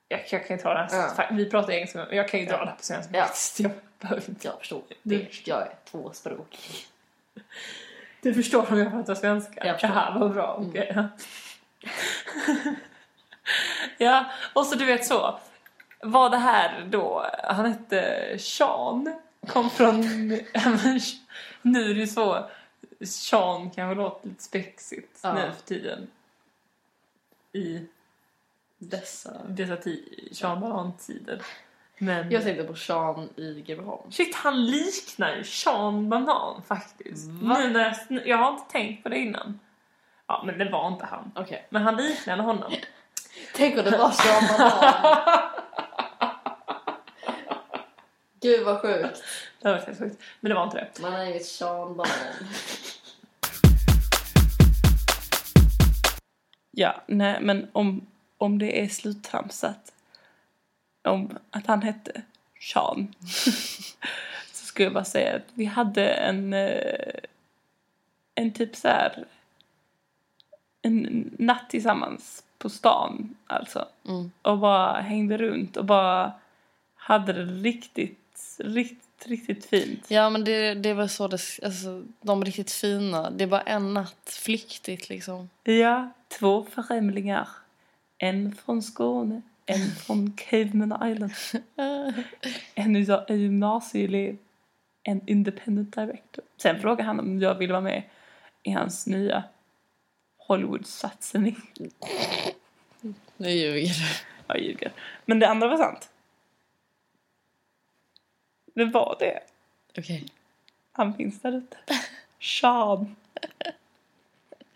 Jag, 0.07 0.19
jag 0.31 0.47
kan 0.47 0.57
ju 0.57 0.63
ta 0.63 0.73
det 0.73 0.79
här, 0.91 1.11
Ja. 1.17 1.27
vi 1.31 1.49
pratar 1.49 1.73
engelska 1.73 1.97
men 2.09 2.15
jag 2.17 2.27
kan 2.29 2.39
ju 2.39 2.45
dra 2.45 2.53
Ja. 2.53 2.59
det 2.63 2.69
här 2.69 2.75
på 2.77 2.83
svenska. 2.83 3.17
Ja. 3.17 3.27
Jag 3.63 3.71
behöver 4.09 4.29
inte. 4.29 4.47
Jag 4.47 4.59
förstår. 4.59 4.81
Du- 5.03 5.17
Det, 5.17 5.47
jag 5.47 5.61
är 5.61 5.75
tvåspråkig. 5.91 6.85
Du 8.21 8.33
förstår 8.33 8.71
om 8.71 8.79
jag 8.79 8.91
pratar 8.91 9.15
svenska? 9.15 9.65
Jag 9.65 9.75
förstår. 9.75 9.87
Mm. 9.87 9.97
Jaha, 10.03 10.19
vad 10.19 10.33
bra. 10.33 10.55
okej, 10.69 10.91
ja. 10.95 11.07
ja, 13.97 14.25
och 14.53 14.65
så 14.65 14.75
du 14.75 14.85
vet 14.85 15.05
så. 15.05 15.39
Var 16.01 16.29
det 16.29 16.37
här 16.37 16.85
då, 16.89 17.25
han 17.43 17.65
hette 17.65 18.35
Sean, 18.39 19.15
kom 19.47 19.69
från, 19.69 20.01
nu 21.61 21.81
är 21.91 21.93
det 21.93 21.99
ju 21.99 22.07
så, 22.07 22.49
Sean 23.05 23.71
kanske 23.71 23.95
låter 23.95 24.27
lite 24.27 24.43
spexigt 24.43 25.19
Ja. 25.21 25.33
nu 25.33 25.51
för 25.57 25.61
tiden. 25.67 26.07
I 27.53 27.85
Dessa... 28.77 29.41
dessa 29.47 29.77
Sean 30.31 30.59
Banan-tider. 30.59 31.41
Men... 31.97 32.31
Jag 32.31 32.43
tänkte 32.43 32.63
på 32.63 32.75
Sean 32.75 33.29
i 33.35 33.61
Greveholm. 33.61 34.11
Shit, 34.11 34.35
han 34.35 34.65
liknar 34.65 35.35
ju 35.35 35.43
Sean 35.43 36.09
Banan 36.09 36.61
faktiskt. 36.67 37.29
Va? 37.29 37.59
Nu 37.59 37.69
när 37.69 37.97
jag, 38.09 38.27
jag 38.27 38.37
har 38.37 38.51
inte 38.51 38.71
tänkt 38.71 39.03
på 39.03 39.09
det 39.09 39.17
innan. 39.17 39.59
Ja, 40.27 40.43
men 40.45 40.57
det 40.57 40.69
var 40.69 40.87
inte 40.87 41.05
han. 41.05 41.31
Okej. 41.35 41.67
Men 41.69 41.81
han 41.81 41.95
liknade 41.95 42.41
honom. 42.41 42.73
Tänk 43.55 43.77
om 43.77 43.83
det 43.83 43.97
var 43.97 44.11
Sean 44.11 44.57
Banan. 44.57 45.49
Gud 48.41 48.65
vad 48.65 48.81
sjukt. 48.81 49.23
Det 49.61 49.67
var 49.71 49.77
helt 49.77 49.99
sjukt. 49.99 50.21
Men 50.39 50.49
det 50.49 50.55
var 50.55 50.63
inte 50.63 50.77
det. 50.77 51.01
Man 51.01 51.13
har 51.13 51.23
inget 51.23 51.45
Sean 51.45 51.97
Banan. 51.97 52.11
Ja, 56.71 57.03
nej, 57.07 57.37
men 57.41 57.69
om, 57.73 58.07
om 58.37 58.59
det 58.59 58.81
är 58.81 58.87
sluttramsat 58.87 59.91
om 61.03 61.37
att 61.49 61.67
han 61.67 61.81
hette 61.81 62.21
Sean 62.59 63.15
så 64.53 64.65
skulle 64.65 64.85
jag 64.85 64.93
bara 64.93 65.05
säga 65.05 65.35
att 65.35 65.47
vi 65.53 65.65
hade 65.65 66.07
en 66.09 66.53
eh, 66.53 67.13
en 68.35 68.51
typ 68.53 68.75
så 68.75 68.87
här 68.87 69.25
en 70.81 71.31
natt 71.39 71.69
tillsammans 71.69 72.43
på 72.57 72.69
stan 72.69 73.35
alltså 73.47 73.87
Mm. 74.07 74.31
och 74.41 74.57
bara 74.59 75.01
hängde 75.01 75.37
runt 75.37 75.77
och 75.77 75.85
bara 75.85 76.33
hade 76.95 77.33
det 77.33 77.45
riktigt, 77.45 78.57
riktigt, 78.59 79.25
riktigt 79.27 79.65
fint. 79.65 80.05
Ja 80.07 80.29
men 80.29 80.43
det, 80.43 80.73
det 80.73 80.93
var 80.93 81.07
så 81.07 81.27
det, 81.27 81.39
alltså 81.63 82.03
de 82.21 82.45
riktigt 82.45 82.71
fina. 82.71 83.29
Det 83.29 83.45
var 83.45 83.63
en 83.65 83.93
natt 83.93 84.39
flyktigt 84.43 85.09
liksom. 85.09 85.49
Ja, 85.63 86.09
två 86.39 86.65
främlingar. 86.75 87.47
En 88.17 88.55
från 88.55 88.81
Skåne, 88.81 89.41
en 89.65 89.91
från 90.05 90.31
Cayman 90.31 91.11
Island. 91.11 91.33
En 92.75 92.95
gymnasieelev, 93.39 94.37
en 95.03 95.27
independent 95.27 95.95
director. 95.95 96.43
Sen 96.57 96.79
frågade 96.79 97.03
han 97.03 97.19
om 97.19 97.39
jag 97.39 97.55
ville 97.55 97.73
vara 97.73 97.83
med 97.83 98.03
i 98.63 98.71
hans 98.71 99.07
nya 99.07 99.43
Hollywood-satsning. 100.37 101.55
Nu 103.37 103.49
ljuger 103.49 103.87
du. 103.87 104.25
Jag 104.47 104.59
ljuger. 104.59 104.91
Men 105.25 105.39
det 105.39 105.49
andra 105.49 105.67
var 105.67 105.77
sant. 105.77 106.09
Det 108.73 108.85
var 108.85 109.15
det. 109.19 109.39
Okej. 109.97 110.25
Han 110.91 111.13
finns 111.13 111.41
där 111.41 111.51
ute. 111.51 111.77
Sean. 112.39 113.15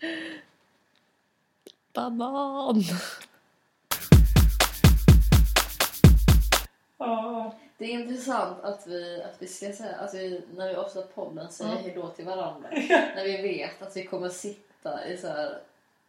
Banan. 1.92 2.84
Oh. 7.00 7.52
Det 7.78 7.84
är 7.84 7.88
intressant 8.00 8.64
att 8.64 8.86
vi, 8.86 9.22
att 9.22 9.42
vi 9.42 9.46
ska 9.46 9.72
säga, 9.72 9.96
alltså 9.96 10.16
vi, 10.16 10.42
när 10.54 10.68
vi 10.68 10.74
avslutar 10.74 11.08
podden 11.08 11.50
säger 11.50 11.70
Mm. 11.72 11.82
hejdå 11.84 12.08
till 12.08 12.24
varandra. 12.24 12.68
när 13.16 13.24
vi 13.24 13.42
vet 13.42 13.82
att 13.82 13.96
vi 13.96 14.04
kommer 14.04 14.28
sitta 14.28 15.06
i 15.08 15.16
så 15.16 15.26
här 15.28 15.58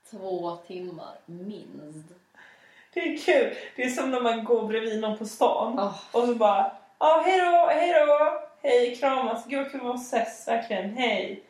två 0.09 0.55
timmar 0.67 1.15
minst. 1.25 2.09
Det 2.93 2.99
är 2.99 3.17
kul. 3.17 3.55
Det 3.75 3.83
är 3.83 3.89
som 3.89 4.11
när 4.11 4.21
man 4.21 4.43
går 4.43 4.67
bredvid 4.67 4.99
någon 5.01 5.17
på 5.17 5.25
stan. 5.25 5.79
Oh, 5.79 5.99
Och 6.11 6.23
så 6.27 6.35
bara, 6.35 6.71
ja 6.99 7.23
hej 7.25 7.39
då, 7.39 7.67
hej 7.69 7.93
då, 8.07 8.41
hej 8.61 8.95
kramas, 8.95 9.45
gud 9.47 9.59
vad 9.59 9.71
kul 9.71 9.91
att 9.91 10.01
ses, 10.01 10.47
verkligen, 10.47 10.93
hej. 10.97 11.43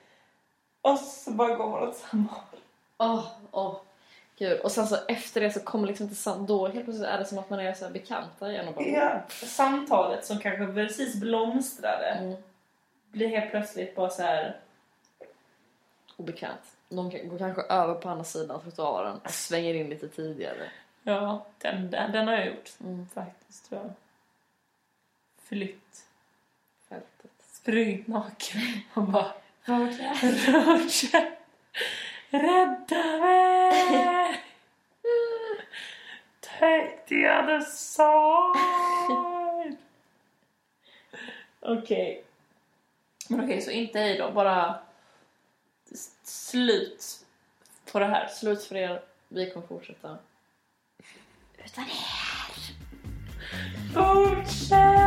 Och 0.81 0.99
så 0.99 1.31
bara 1.31 1.55
går 1.55 1.69
man 1.69 1.87
åt 1.89 1.95
samma 1.95 2.29
håll. 2.29 2.59
oh, 3.09 3.25
oh. 3.51 3.75
Gud. 4.41 4.59
Och 4.59 4.71
sen 4.71 4.87
så 4.87 4.97
efter 5.07 5.41
det 5.41 5.51
så 5.51 5.59
kommer 5.59 5.87
liksom 5.87 6.03
inte 6.03 6.15
sam- 6.15 6.45
då 6.45 6.67
helt 6.67 6.85
plötsligt 6.85 7.07
är 7.09 7.17
det 7.19 7.25
som 7.25 7.37
att 7.37 7.49
man 7.49 7.59
är 7.59 7.73
så 7.73 7.89
bekanta 7.89 8.51
igen 8.51 8.67
och 8.67 8.73
bara 8.73 8.85
Ja, 8.87 9.21
samtalet 9.29 10.25
som 10.25 10.39
kanske 10.39 10.73
precis 10.73 11.15
blomstrade 11.15 12.05
mm, 12.05 12.35
blir 13.11 13.27
helt 13.27 13.51
plötsligt 13.51 13.95
bara 13.95 14.09
så 14.09 14.21
här. 14.21 14.59
Någon 16.89 17.11
kan- 17.11 17.29
går 17.29 17.37
kanske 17.37 17.61
över 17.61 17.93
på 17.93 18.09
andra 18.09 18.23
sidan 18.23 18.61
trottoaren 18.61 19.17
och 19.23 19.31
svänger 19.31 19.73
in 19.73 19.89
lite 19.89 20.07
tidigare. 20.07 20.69
ja, 21.03 21.45
den, 21.57 21.91
den, 21.91 22.11
den 22.11 22.27
har 22.27 22.33
jag 22.35 22.45
gjort 22.47 22.69
Mm, 22.79 23.07
faktiskt 23.13 23.69
tror 23.69 23.81
jag. 23.81 23.91
Flytt, 25.43 26.05
fältet. 26.89 27.31
sprungit 27.53 28.07
naken 28.07 28.61
och 28.93 29.03
bara 29.03 29.31
Roger. 29.65 30.51
Roger, 30.51 31.37
rädda 32.29 33.17
mig! 33.25 34.20
take 36.61 37.05
the 37.07 37.27
other 37.27 37.61
side. 37.61 38.11
okej. 41.59 41.81
Okay. 41.81 42.21
Men 43.27 43.39
okej, 43.39 43.49
okay, 43.49 43.61
så 43.61 43.71
inte 43.71 43.99
hej 43.99 44.17
då. 44.17 44.31
Bara 44.31 44.79
slut 46.23 47.25
på 47.91 47.99
det 47.99 48.05
här. 48.05 48.27
Slut 48.27 48.63
för 48.63 48.75
er. 48.75 49.03
Vi 49.27 49.51
kommer 49.51 49.67
fortsätta. 49.67 50.17
Utan 51.65 51.83
er! 51.83 52.51
Fortsätt! 53.93 55.00